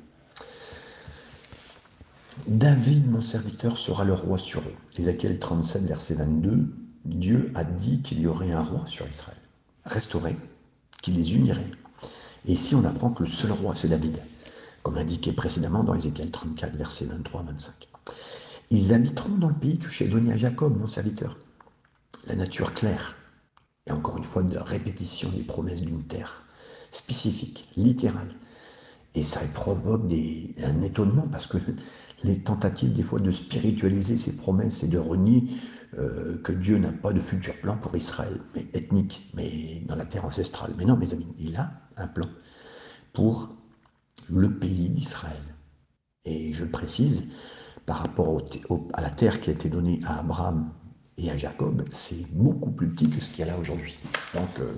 David, 2.48 3.10
mon 3.10 3.22
serviteur, 3.22 3.78
sera 3.78 4.04
le 4.04 4.14
roi 4.14 4.38
sur 4.38 4.62
eux. 4.62 4.76
Ézéchiel 4.98 5.38
37, 5.38 5.84
verset 5.84 6.16
22, 6.16 6.74
Dieu 7.06 7.52
a 7.56 7.64
dit 7.64 8.02
qu'il 8.02 8.20
y 8.20 8.28
aurait 8.28 8.52
un 8.52 8.62
roi 8.62 8.84
sur 8.88 9.08
Israël, 9.08 9.38
restauré, 9.86 10.36
qui 11.02 11.12
les 11.12 11.36
unirait. 11.36 11.72
Et 12.46 12.54
ici, 12.54 12.74
on 12.74 12.84
apprend 12.84 13.12
que 13.12 13.24
le 13.24 13.30
seul 13.30 13.52
roi, 13.52 13.76
c'est 13.76 13.90
David, 13.90 14.18
comme 14.82 14.98
indiqué 14.98 15.32
précédemment 15.32 15.84
dans 15.84 15.94
Ézéchiel 15.94 16.32
34, 16.32 16.76
verset 16.76 17.06
23-25. 17.06 17.88
Ils 18.70 18.94
habiteront 18.94 19.36
dans 19.36 19.50
le 19.50 19.56
pays 19.56 19.78
que 19.78 19.90
j'ai 19.90 20.08
donné 20.08 20.32
à 20.32 20.38
Jacob, 20.38 20.78
mon 20.78 20.88
serviteur. 20.88 21.38
La 22.28 22.36
nature 22.36 22.74
claire, 22.74 23.18
et 23.86 23.92
encore 23.92 24.18
une 24.18 24.24
fois, 24.24 24.42
une 24.42 24.58
répétition 24.58 25.30
des 25.30 25.44
promesses 25.44 25.82
d'une 25.82 26.04
terre 26.04 26.44
spécifique, 26.92 27.68
littérale. 27.76 28.34
Et 29.14 29.24
ça 29.24 29.42
provoque 29.54 30.04
un 30.64 30.82
étonnement 30.82 31.28
parce 31.30 31.48
que 31.48 31.58
les 32.24 32.40
tentatives 32.40 32.94
des 32.94 33.04
fois 33.04 33.20
de 33.20 33.32
spiritualiser 33.32 34.18
ces 34.18 34.38
promesses 34.38 34.84
et 34.84 34.88
de 34.88 34.98
renier 34.98 35.46
euh, 35.98 36.38
que 36.42 36.52
Dieu 36.52 36.78
n'a 36.78 36.92
pas 36.92 37.12
de 37.12 37.20
futur 37.20 37.60
plan 37.60 37.78
pour 37.78 37.96
Israël, 37.96 38.40
mais 38.56 38.68
ethnique, 38.74 39.30
mais 39.34 39.82
dans 39.86 39.96
la 39.96 40.06
terre 40.06 40.24
ancestrale. 40.24 40.74
Mais 40.78 40.86
non, 40.86 40.96
mes 40.96 41.14
amis, 41.14 41.28
il 41.38 41.56
a 41.58 41.72
un 41.98 42.08
plan 42.08 42.28
pour 43.12 43.50
le 44.30 44.58
pays 44.58 44.90
d'Israël. 44.90 45.42
Et 46.24 46.54
je 46.54 46.64
le 46.64 46.70
précise, 46.72 47.26
par 47.86 47.98
rapport 47.98 48.42
à 48.94 49.02
la 49.02 49.10
terre 49.10 49.42
qui 49.42 49.50
a 49.50 49.54
été 49.54 49.68
donnée 49.68 50.00
à 50.06 50.20
Abraham 50.20 50.72
et 51.18 51.30
à 51.30 51.36
Jacob, 51.36 51.84
c'est 51.92 52.32
beaucoup 52.34 52.72
plus 52.72 52.88
petit 52.90 53.10
que 53.10 53.20
ce 53.20 53.30
qu'il 53.32 53.40
y 53.46 53.50
a 53.50 53.52
là 53.52 53.60
aujourd'hui. 53.60 53.98
Donc 54.34 54.50
euh, 54.60 54.72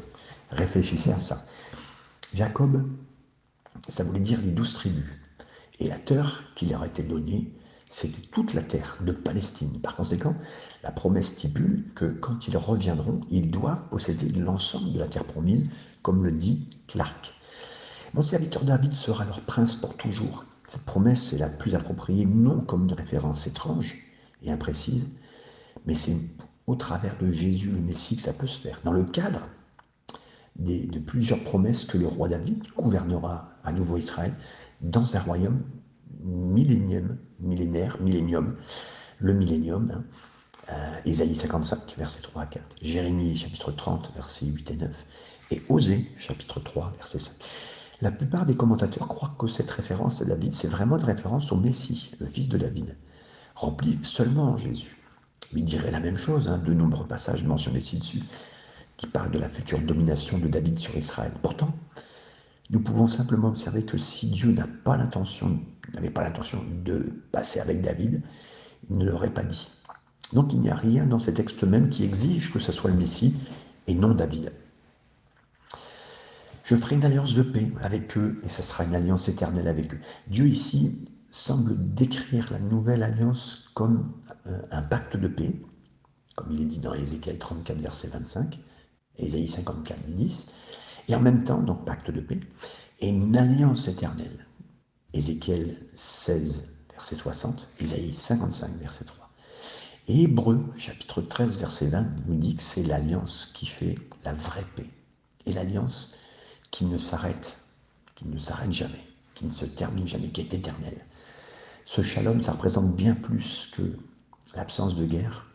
réfléchissez 0.49 1.11
à 1.11 1.19
ça. 1.19 1.45
Jacob, 2.33 2.87
ça 3.87 4.03
voulait 4.03 4.19
dire 4.19 4.41
les 4.41 4.51
douze 4.51 4.73
tribus. 4.73 5.05
Et 5.79 5.87
la 5.87 5.99
terre 5.99 6.43
qui 6.55 6.67
leur 6.67 6.85
été 6.85 7.03
donnée, 7.03 7.53
c'était 7.89 8.27
toute 8.31 8.53
la 8.53 8.61
terre 8.63 8.97
de 9.01 9.11
Palestine. 9.11 9.81
Par 9.81 9.95
conséquent, 9.95 10.35
la 10.83 10.91
promesse 10.91 11.27
stipule 11.27 11.85
que 11.95 12.05
quand 12.05 12.47
ils 12.47 12.57
reviendront, 12.57 13.21
ils 13.29 13.51
doivent 13.51 13.87
posséder 13.89 14.39
l'ensemble 14.39 14.93
de 14.93 14.99
la 14.99 15.07
terre 15.07 15.25
promise, 15.25 15.63
comme 16.01 16.23
le 16.23 16.31
dit 16.31 16.67
Clark. 16.87 17.33
Mon 18.13 18.21
serviteur 18.21 18.63
David 18.63 18.93
sera 18.93 19.25
leur 19.25 19.41
prince 19.41 19.75
pour 19.75 19.97
toujours. 19.97 20.45
Cette 20.65 20.85
promesse 20.85 21.33
est 21.33 21.39
la 21.39 21.49
plus 21.49 21.75
appropriée, 21.75 22.25
non 22.25 22.61
comme 22.61 22.83
une 22.83 22.93
référence 22.93 23.47
étrange 23.47 23.95
et 24.43 24.51
imprécise, 24.51 25.17
mais 25.85 25.95
c'est 25.95 26.17
au 26.67 26.75
travers 26.75 27.17
de 27.17 27.31
Jésus 27.31 27.71
le 27.71 27.81
Messie 27.81 28.15
que 28.15 28.21
ça 28.21 28.33
peut 28.33 28.47
se 28.47 28.59
faire. 28.59 28.79
Dans 28.83 28.93
le 28.93 29.03
cadre 29.03 29.41
de 30.55 31.00
plusieurs 31.00 31.43
promesses 31.43 31.86
que 31.86 31.98
le 31.98 32.07
roi 32.07 32.27
David 32.27 32.63
gouvernera 32.77 33.50
à 33.63 33.72
nouveau 33.72 33.98
Israël 33.98 34.33
dans 34.81 35.15
un 35.15 35.19
royaume 35.19 35.63
millénium, 36.24 37.17
millénaire, 37.39 37.98
millénium, 38.01 38.55
le 39.19 39.33
millénium, 39.33 39.91
hein, 39.93 40.03
euh, 40.72 41.01
Ésaïe 41.05 41.36
55, 41.36 41.95
versets 41.98 42.22
3 42.22 42.41
à 42.43 42.45
4, 42.45 42.75
Jérémie 42.81 43.36
chapitre 43.36 43.72
30, 43.72 44.13
versets 44.15 44.45
8 44.45 44.72
et 44.72 44.75
9, 44.75 45.05
et 45.51 45.62
Osée 45.69 46.10
chapitre 46.17 46.60
3, 46.60 46.93
verset 46.95 47.19
5. 47.19 47.33
La 48.01 48.12
plupart 48.12 48.45
des 48.45 48.55
commentateurs 48.55 49.07
croient 49.07 49.36
que 49.38 49.48
cette 49.48 49.72
référence 49.72 50.22
à 50.22 50.25
David, 50.25 50.53
c'est 50.53 50.67
vraiment 50.67 50.98
une 50.98 51.05
référence 51.05 51.51
au 51.51 51.57
Messie, 51.57 52.12
le 52.19 52.25
fils 52.25 52.48
de 52.50 52.57
David, 52.57 52.98
rempli 53.55 54.00
seulement 54.01 54.51
en 54.51 54.57
Jésus. 54.57 54.98
Il 55.53 55.63
dirait 55.63 55.91
la 55.91 56.00
même 56.00 56.17
chose, 56.17 56.50
hein, 56.50 56.57
de 56.57 56.74
nombreux 56.74 57.07
passages 57.07 57.43
mentionnés 57.43 57.81
ci-dessus, 57.81 58.24
qui 58.97 59.07
parlent 59.07 59.31
de 59.31 59.39
la 59.39 59.50
future 59.50 59.79
domination 59.79 60.38
de 60.38 60.47
David 60.47 60.79
sur 60.79 60.95
Israël. 60.95 61.33
Pourtant, 61.41 61.73
nous 62.69 62.79
pouvons 62.79 63.07
simplement 63.07 63.50
observer 63.50 63.85
que 63.85 63.97
si 63.97 64.27
Dieu 64.27 64.51
n'avait 64.51 64.71
pas 64.71 64.97
l'intention 64.97 66.63
de 66.83 67.13
passer 67.31 67.59
avec 67.59 67.81
David, 67.81 68.21
il 68.89 68.97
ne 68.97 69.05
l'aurait 69.05 69.33
pas 69.33 69.43
dit. 69.43 69.69
Donc 70.31 70.53
il 70.53 70.59
n'y 70.59 70.69
a 70.69 70.75
rien 70.75 71.05
dans 71.05 71.19
ces 71.19 71.33
textes 71.33 71.63
même 71.63 71.89
qui 71.89 72.03
exige 72.03 72.51
que 72.51 72.59
ce 72.59 72.71
soit 72.71 72.89
le 72.89 72.97
Messie 72.97 73.39
et 73.88 73.93
non 73.93 74.13
David. 74.13 74.51
Je 76.63 76.75
ferai 76.75 76.95
une 76.95 77.05
alliance 77.05 77.35
de 77.35 77.43
paix 77.43 77.71
avec 77.82 78.17
eux 78.17 78.38
et 78.43 78.49
ce 78.49 78.62
sera 78.62 78.86
une 78.86 78.95
alliance 78.95 79.27
éternelle 79.27 79.67
avec 79.67 79.93
eux. 79.93 79.99
Dieu 80.27 80.47
ici 80.47 81.06
semble 81.29 81.75
décrire 81.93 82.51
la 82.51 82.60
nouvelle 82.60 83.03
alliance 83.03 83.69
comme 83.73 84.13
euh, 84.47 84.62
un 84.71 84.82
pacte 84.82 85.17
de 85.17 85.27
paix, 85.27 85.60
comme 86.36 86.51
il 86.51 86.62
est 86.62 86.65
dit 86.65 86.79
dans 86.79 86.93
Ézéchiel 86.93 87.38
34, 87.38 87.79
verset 87.79 88.08
25, 88.08 88.56
et 88.56 88.60
Ésaïe 89.17 89.47
54, 89.47 90.10
10, 90.10 90.54
et 91.10 91.15
en 91.15 91.19
même 91.19 91.43
temps, 91.43 91.62
donc 91.62 91.86
pacte 91.86 92.12
de 92.12 92.21
paix, 92.21 92.39
et 92.99 93.10
une 93.10 93.36
alliance 93.38 93.88
éternelle. 93.88 94.47
Ézéchiel 95.13 95.78
16, 95.93 96.73
verset 96.93 97.15
60, 97.15 97.73
Ésaïe 97.80 98.13
55, 98.13 98.71
verset 98.80 99.06
3. 99.06 99.30
Et 100.08 100.23
Hébreu, 100.23 100.63
chapitre 100.78 101.21
13, 101.21 101.60
verset 101.60 101.88
20, 101.88 102.08
nous 102.28 102.36
dit 102.36 102.56
que 102.56 102.63
c'est 102.63 102.84
l'alliance 102.84 103.52
qui 103.54 103.65
fait 103.65 103.95
la 104.26 104.34
vraie 104.34 104.65
paix. 104.76 104.89
Et 105.45 105.54
l'alliance 105.54 106.15
qui 106.71 106.86
ne 106.86 106.97
s'arrête, 106.97 107.60
qui 108.15 108.26
ne 108.26 108.38
s'arrête 108.38 108.71
jamais, 108.71 109.06
qui 109.36 109.45
ne 109.45 109.52
se 109.52 109.65
termine 109.65 110.08
jamais, 110.08 110.30
qui 110.30 110.41
est 110.41 110.54
éternelle. 110.54 111.06
Ce 111.86 112.02
shalom, 112.02 112.41
ça 112.41 112.54
représente 112.54 112.95
bien 112.95 113.13
plus 113.13 113.69
que 113.76 113.97
l'absence 114.56 114.95
de 114.95 115.06
guerre. 115.06 115.47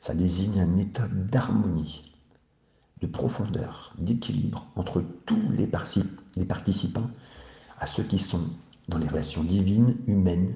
Ça 0.00 0.14
désigne 0.14 0.60
un 0.60 0.76
état 0.76 1.08
d'harmonie 1.08 2.09
de 3.00 3.06
profondeur, 3.06 3.94
d'équilibre 3.98 4.66
entre 4.76 5.02
tous 5.26 5.42
les, 5.52 5.66
participants 5.66 7.10
à 7.78 7.86
ceux 7.86 8.02
qui 8.02 8.18
sont 8.18 8.42
dans 8.88 8.98
les 8.98 9.08
relations 9.08 9.42
divines, 9.42 9.96
humaines 10.06 10.54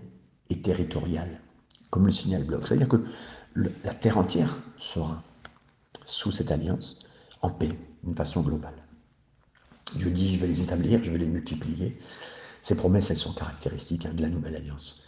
et 0.50 0.60
territoriales, 0.60 1.40
comme 1.90 2.06
le 2.06 2.12
signal 2.12 2.44
bloc. 2.44 2.66
C'est-à-dire 2.66 2.88
que 2.88 3.02
la 3.54 3.94
Terre 3.94 4.18
entière 4.18 4.58
sera 4.76 5.22
sous 6.04 6.32
cette 6.32 6.50
alliance 6.50 6.98
en 7.40 7.50
paix 7.50 7.78
d'une 8.02 8.14
façon 8.14 8.42
globale. 8.42 8.74
Dieu 9.94 10.10
dit, 10.10 10.34
je 10.34 10.40
vais 10.40 10.46
les 10.46 10.62
établir, 10.62 11.02
je 11.02 11.10
vais 11.10 11.18
les 11.18 11.28
multiplier. 11.28 11.98
Ces 12.60 12.74
promesses, 12.74 13.10
elles 13.10 13.18
sont 13.18 13.32
caractéristiques 13.32 14.06
hein, 14.06 14.12
de 14.14 14.22
la 14.22 14.28
nouvelle 14.28 14.56
alliance. 14.56 15.04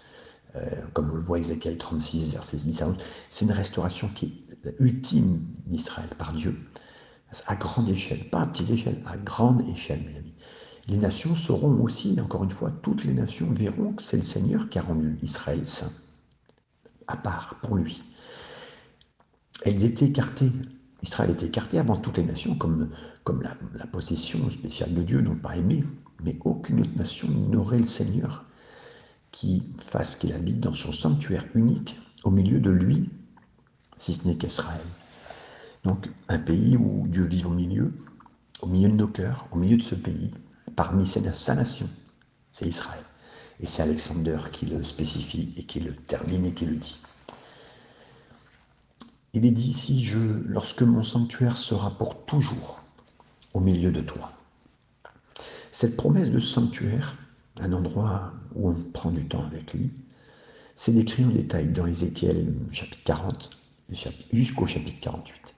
Euh, 0.55 0.83
comme 0.93 1.11
on 1.11 1.17
le 1.17 1.23
voit 1.23 1.39
Ézéchiel 1.39 1.77
36, 1.77 2.33
verset 2.33 2.57
10 2.59 2.83
à 2.83 2.89
11, 2.89 2.97
c'est 3.29 3.45
une 3.45 3.53
restauration 3.53 4.09
qui 4.09 4.45
est 4.65 4.75
ultime 4.79 5.41
d'Israël 5.67 6.09
par 6.17 6.33
Dieu, 6.33 6.57
à 7.47 7.57
grande 7.57 7.89
échelle, 7.89 8.29
pas 8.31 8.43
à 8.43 8.47
petite 8.47 8.71
échelle, 8.71 9.01
à 9.07 9.17
grande 9.17 9.63
échelle, 9.69 10.03
mes 10.07 10.17
amis. 10.17 10.35
Les 10.89 10.97
nations 10.97 11.35
sauront 11.35 11.83
aussi, 11.83 12.17
encore 12.21 12.45
une 12.45 12.51
fois, 12.51 12.71
toutes 12.71 13.05
les 13.05 13.13
nations 13.13 13.51
verront 13.51 13.93
que 13.93 14.03
c'est 14.03 14.17
le 14.17 14.23
Seigneur 14.23 14.69
qui 14.69 14.79
a 14.79 14.83
rendu 14.83 15.19
Israël 15.23 15.67
saint, 15.67 15.91
à 17.09 17.17
part 17.17 17.57
pour 17.63 17.77
lui. 17.77 18.05
Elles 19.63 19.85
étaient 19.85 20.07
écartées, 20.07 20.53
Israël 21.03 21.31
était 21.31 21.47
écarté 21.47 21.79
avant 21.79 21.97
toutes 21.97 22.19
les 22.19 22.25
nations, 22.25 22.55
comme, 22.57 22.91
la, 23.43 23.87
possession 23.87 24.49
spéciale 24.51 24.95
de 24.95 25.03
Dieu, 25.03 25.21
non 25.21 25.35
pas 25.35 25.57
aimée, 25.57 25.85
mais 26.23 26.39
aucune 26.45 26.81
autre 26.81 26.97
nation 26.97 27.29
n'aurait 27.29 27.81
le 27.81 27.87
Seigneur 27.87 28.47
qui 29.33 29.63
fasse 29.79 30.17
qu'il 30.17 30.33
habite 30.33 30.61
dans 30.61 30.73
son 30.75 30.93
sanctuaire 30.93 31.45
unique 31.55 31.99
au 32.25 32.31
milieu 32.31 32.61
de 32.61 32.71
lui, 32.71 33.11
si 33.97 34.15
ce 34.15 34.27
n'est 34.27 34.37
qu'Israël. 34.37 34.81
Donc 35.87 36.09
un 36.27 36.41
pays 36.41 36.77
où 36.77 37.07
Dieu 37.07 37.23
vit 37.23 37.45
au 37.45 37.51
milieu, 37.51 37.95
au 38.61 38.67
milieu 38.67 38.89
de 38.89 38.97
nos 38.97 39.07
cœurs, 39.07 39.47
au 39.53 39.57
milieu 39.57 39.77
de 39.77 39.83
ce 39.85 39.95
pays, 39.95 40.33
parmi 40.75 41.07
sa 41.07 41.21
nation, 41.55 41.89
c'est 42.51 42.67
Israël. 42.67 43.05
Et 43.61 43.67
c'est 43.67 43.83
Alexander 43.83 44.39
qui 44.51 44.67
le 44.67 44.83
spécifie 44.83 45.55
et 45.57 45.63
qui 45.63 45.79
le 45.79 45.95
termine 45.95 46.45
et 46.45 46.53
qui 46.53 46.67
le 46.67 46.75
dit. 46.75 47.01
Il 49.33 49.47
est 49.47 49.53
dit 49.53 49.69
ici, 49.69 50.03
je, 50.03 50.19
lorsque 50.19 50.83
mon 50.83 51.05
sanctuaire 51.05 51.57
sera 51.57 51.97
pour 51.97 52.25
toujours 52.25 52.79
au 53.55 53.61
milieu 53.61 53.93
de 53.93 54.01
toi. 54.01 54.33
Cette 55.71 55.97
promesse 55.97 56.33
de 56.33 56.41
sanctuaire, 56.41 57.17
un 57.61 57.73
endroit 57.73 58.33
où 58.57 58.71
on 58.71 58.75
prend 58.75 59.13
du 59.13 59.29
temps 59.29 59.45
avec 59.45 59.73
lui, 59.73 59.93
c'est 60.75 60.93
décrit 60.93 61.25
en 61.25 61.31
détail 61.31 61.69
dans 61.69 61.87
Ézéchiel 61.87 62.53
chapitre 62.73 63.05
40 63.05 63.57
jusqu'au 64.33 64.67
chapitre 64.67 64.99
48. 64.99 65.56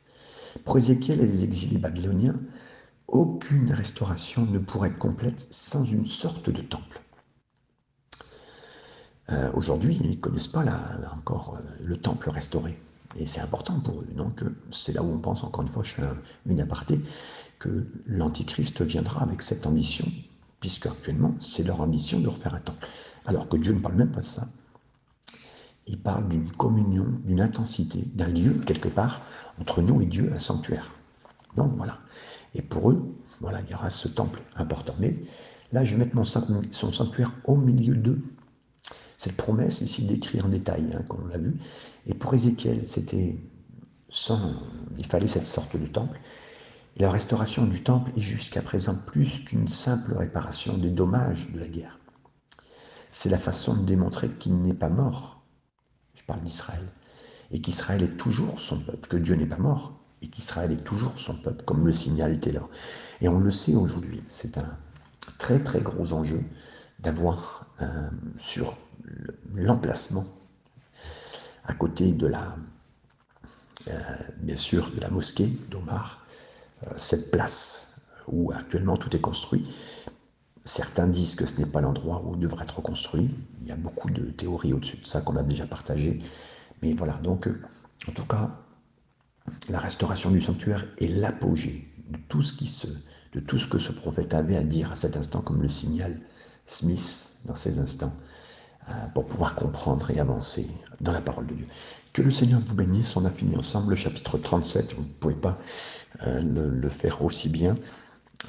Pour 0.64 0.78
Ézéchiel 0.78 1.20
et 1.20 1.26
les 1.26 1.44
exilés 1.44 1.78
babyloniens, 1.78 2.37
aucune 3.06 3.72
restauration 3.72 4.44
ne 4.46 4.58
pourrait 4.58 4.90
être 4.90 4.98
complète 4.98 5.46
sans 5.50 5.84
une 5.84 6.06
sorte 6.06 6.50
de 6.50 6.61
temple. 6.61 7.00
Euh, 9.30 9.50
aujourd'hui, 9.52 9.98
ils 10.02 10.11
ne 10.12 10.16
connaissent 10.16 10.48
pas 10.48 10.64
encore 11.14 11.58
euh, 11.58 11.84
le 11.84 11.96
temple 11.96 12.30
restauré. 12.30 12.78
Et 13.16 13.26
c'est 13.26 13.40
important 13.40 13.80
pour 13.80 14.00
eux. 14.00 14.08
Donc 14.14 14.42
c'est 14.70 14.92
là 14.92 15.02
où 15.02 15.12
on 15.12 15.18
pense, 15.18 15.44
encore 15.44 15.62
une 15.62 15.70
fois, 15.70 15.82
je 15.82 15.94
fais 15.94 16.02
une 16.46 16.61
aparté, 16.61 17.00
que 17.58 17.87
l'Antichrist 18.06 18.82
viendra 18.82 19.22
avec 19.22 19.42
cette 19.42 19.66
ambition, 19.66 20.06
puisque 20.61 20.87
actuellement 20.87 21.34
c'est 21.40 21.64
leur 21.64 21.80
ambition 21.80 22.20
de 22.20 22.28
refaire 22.28 22.54
un 22.54 22.61
temple. 22.61 22.87
Alors 23.26 23.48
que 23.48 23.56
Dieu 23.56 23.72
ne 23.72 23.80
parle 23.80 23.96
même 23.96 24.11
pas 24.11 24.20
de 24.20 24.24
ça. 24.24 24.46
Il 25.88 25.98
parle 25.98 26.29
d'une 26.29 26.51
communion, 26.53 27.07
d'une 27.24 27.40
intensité, 27.40 28.05
d'un 28.14 28.29
lieu, 28.29 28.53
quelque 28.66 28.88
part, 28.88 29.22
entre 29.61 29.83
nous 29.83 30.01
et 30.01 30.07
Dieu, 30.07 30.31
un 30.35 30.38
sanctuaire. 30.38 30.92
Donc 31.57 31.72
voilà. 31.74 31.98
Et 32.55 32.62
pour 32.62 32.90
eux, 32.90 33.16
voilà, 33.40 33.61
il 33.62 33.70
y 33.70 33.74
aura 33.74 33.90
ce 33.90 34.09
temple 34.09 34.40
important. 34.57 34.94
Mais 35.01 35.16
là, 35.72 35.85
je 35.85 35.96
vais 35.96 36.05
mettre 36.05 36.14
mon, 36.14 36.24
son 36.24 36.92
sanctuaire 36.92 37.33
au 37.44 37.57
milieu 37.57 37.94
d'eux. 37.94 38.22
Cette 39.16 39.37
promesse 39.37 39.81
ici 39.81 40.07
décrite 40.07 40.44
en 40.44 40.48
détail, 40.48 40.85
hein, 40.94 41.03
comme 41.09 41.24
on 41.24 41.29
l'a 41.29 41.38
vu. 41.38 41.57
Et 42.07 42.14
pour 42.14 42.35
Ézéchiel, 42.35 42.87
c'était 42.87 43.37
sans, 44.09 44.38
il 44.96 45.07
fallait 45.07 45.27
cette 45.27 45.46
sorte 45.46 45.77
de 45.77 45.87
temple. 45.87 46.20
La 46.98 47.11
restauration 47.11 47.64
du 47.64 47.83
temple 47.83 48.11
est 48.16 48.20
jusqu'à 48.20 48.62
présent 48.62 48.96
plus 49.07 49.40
qu'une 49.40 49.68
simple 49.68 50.14
réparation 50.14 50.77
des 50.77 50.90
dommages 50.90 51.51
de 51.53 51.61
la 51.61 51.68
guerre. 51.68 51.98
C'est 53.11 53.31
la 53.31 53.38
façon 53.38 53.74
de 53.74 53.85
démontrer 53.85 54.29
qu'il 54.29 54.61
n'est 54.61 54.74
pas 54.74 54.88
mort. 54.88 55.38
Parle 56.28 56.42
d'Israël. 56.42 56.86
Et 57.50 57.60
qu'Israël 57.60 58.02
est 58.02 58.16
toujours 58.16 58.60
son 58.60 58.78
peuple, 58.78 59.08
que 59.08 59.16
Dieu 59.16 59.34
n'est 59.34 59.46
pas 59.46 59.56
mort, 59.56 59.98
et 60.22 60.28
qu'Israël 60.28 60.70
est 60.70 60.84
toujours 60.84 61.18
son 61.18 61.34
peuple, 61.34 61.64
comme 61.64 61.86
le 61.86 61.92
signale 61.92 62.38
Taylor. 62.38 62.68
Et 63.20 63.28
on 63.28 63.40
le 63.40 63.50
sait 63.50 63.74
aujourd'hui, 63.74 64.22
c'est 64.28 64.58
un 64.58 64.76
très 65.38 65.60
très 65.62 65.80
gros 65.80 66.12
enjeu 66.12 66.44
d'avoir 67.00 67.66
euh, 67.80 68.10
sur 68.36 68.76
l'emplacement 69.54 70.24
à 71.64 71.74
côté 71.74 72.12
de 72.12 72.26
la, 72.26 72.56
euh, 73.88 73.92
bien 74.38 74.56
sûr, 74.56 74.90
de 74.90 75.00
la 75.00 75.08
mosquée 75.08 75.48
d'Omar, 75.70 76.26
euh, 76.86 76.90
cette 76.98 77.30
place 77.30 78.00
où 78.26 78.52
actuellement 78.52 78.96
tout 78.96 79.14
est 79.16 79.20
construit. 79.20 79.66
Certains 80.68 81.07
disent 81.07 81.35
que 81.35 81.46
ce 81.46 81.59
n'est 81.59 81.66
pas 81.66 81.81
l'endroit 81.81 82.22
où 82.26 82.37
devrait 82.37 82.64
être 82.64 82.83
construit. 82.83 83.35
Il 83.62 83.68
y 83.68 83.72
a 83.72 83.76
beaucoup 83.76 84.11
de 84.11 84.24
théories 84.24 84.74
au-dessus 84.74 84.98
de 84.98 85.07
ça 85.07 85.22
qu'on 85.22 85.37
a 85.37 85.42
déjà 85.42 85.66
partagées. 85.66 86.20
Mais 86.83 86.92
voilà, 86.92 87.14
donc 87.14 87.48
en 88.07 88.12
tout 88.12 88.26
cas, 88.26 88.50
la 89.70 89.78
restauration 89.78 90.31
du 90.31 90.42
sanctuaire 90.42 90.87
est 90.98 91.09
l'apogée 91.09 91.90
de 92.11 92.18
tout 92.28 92.42
ce 92.42 92.52
qui 92.52 92.66
se, 92.66 92.87
de 93.33 93.40
tout 93.40 93.57
ce 93.57 93.66
que 93.66 93.78
ce 93.78 93.92
prophète 93.92 94.35
avait 94.35 94.59
à 94.59 94.62
dire 94.62 94.92
à 94.92 94.96
cet 94.96 95.16
instant, 95.16 95.40
comme 95.40 95.62
le 95.62 95.70
signale 95.70 96.20
Smith 96.66 97.38
dans 97.46 97.57
ces 97.57 97.78
instants, 97.78 98.12
euh, 98.90 98.92
pour 99.14 99.24
pouvoir 99.24 99.54
comprendre 99.54 100.11
et 100.11 100.20
avancer 100.20 100.68
dans 101.00 101.12
la 101.12 101.22
parole 101.22 101.46
de 101.46 101.54
Dieu. 101.54 101.66
Que 102.12 102.20
le 102.20 102.31
Seigneur 102.31 102.61
vous 102.61 102.74
bénisse. 102.74 103.16
On 103.16 103.24
a 103.24 103.31
fini 103.31 103.57
ensemble 103.57 103.88
le 103.88 103.96
chapitre 103.96 104.37
37. 104.37 104.92
Vous 104.96 105.02
ne 105.02 105.09
pouvez 105.18 105.35
pas 105.35 105.59
euh, 106.26 106.42
le, 106.42 106.88
faire 106.90 107.22
aussi 107.22 107.48
bien 107.48 107.74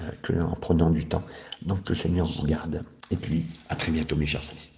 euh, 0.02 0.12
qu'en 0.22 0.56
prenant 0.56 0.90
du 0.90 1.06
temps. 1.08 1.24
Donc 1.62 1.88
le 1.90 1.96
Seigneur 1.96 2.28
vous 2.28 2.44
garde. 2.44 2.84
Et 3.12 3.16
puis, 3.16 3.46
à 3.70 3.76
très 3.76 3.92
bientôt, 3.92 4.16
mes 4.16 4.26
chers 4.26 4.48
amis. 4.52 4.70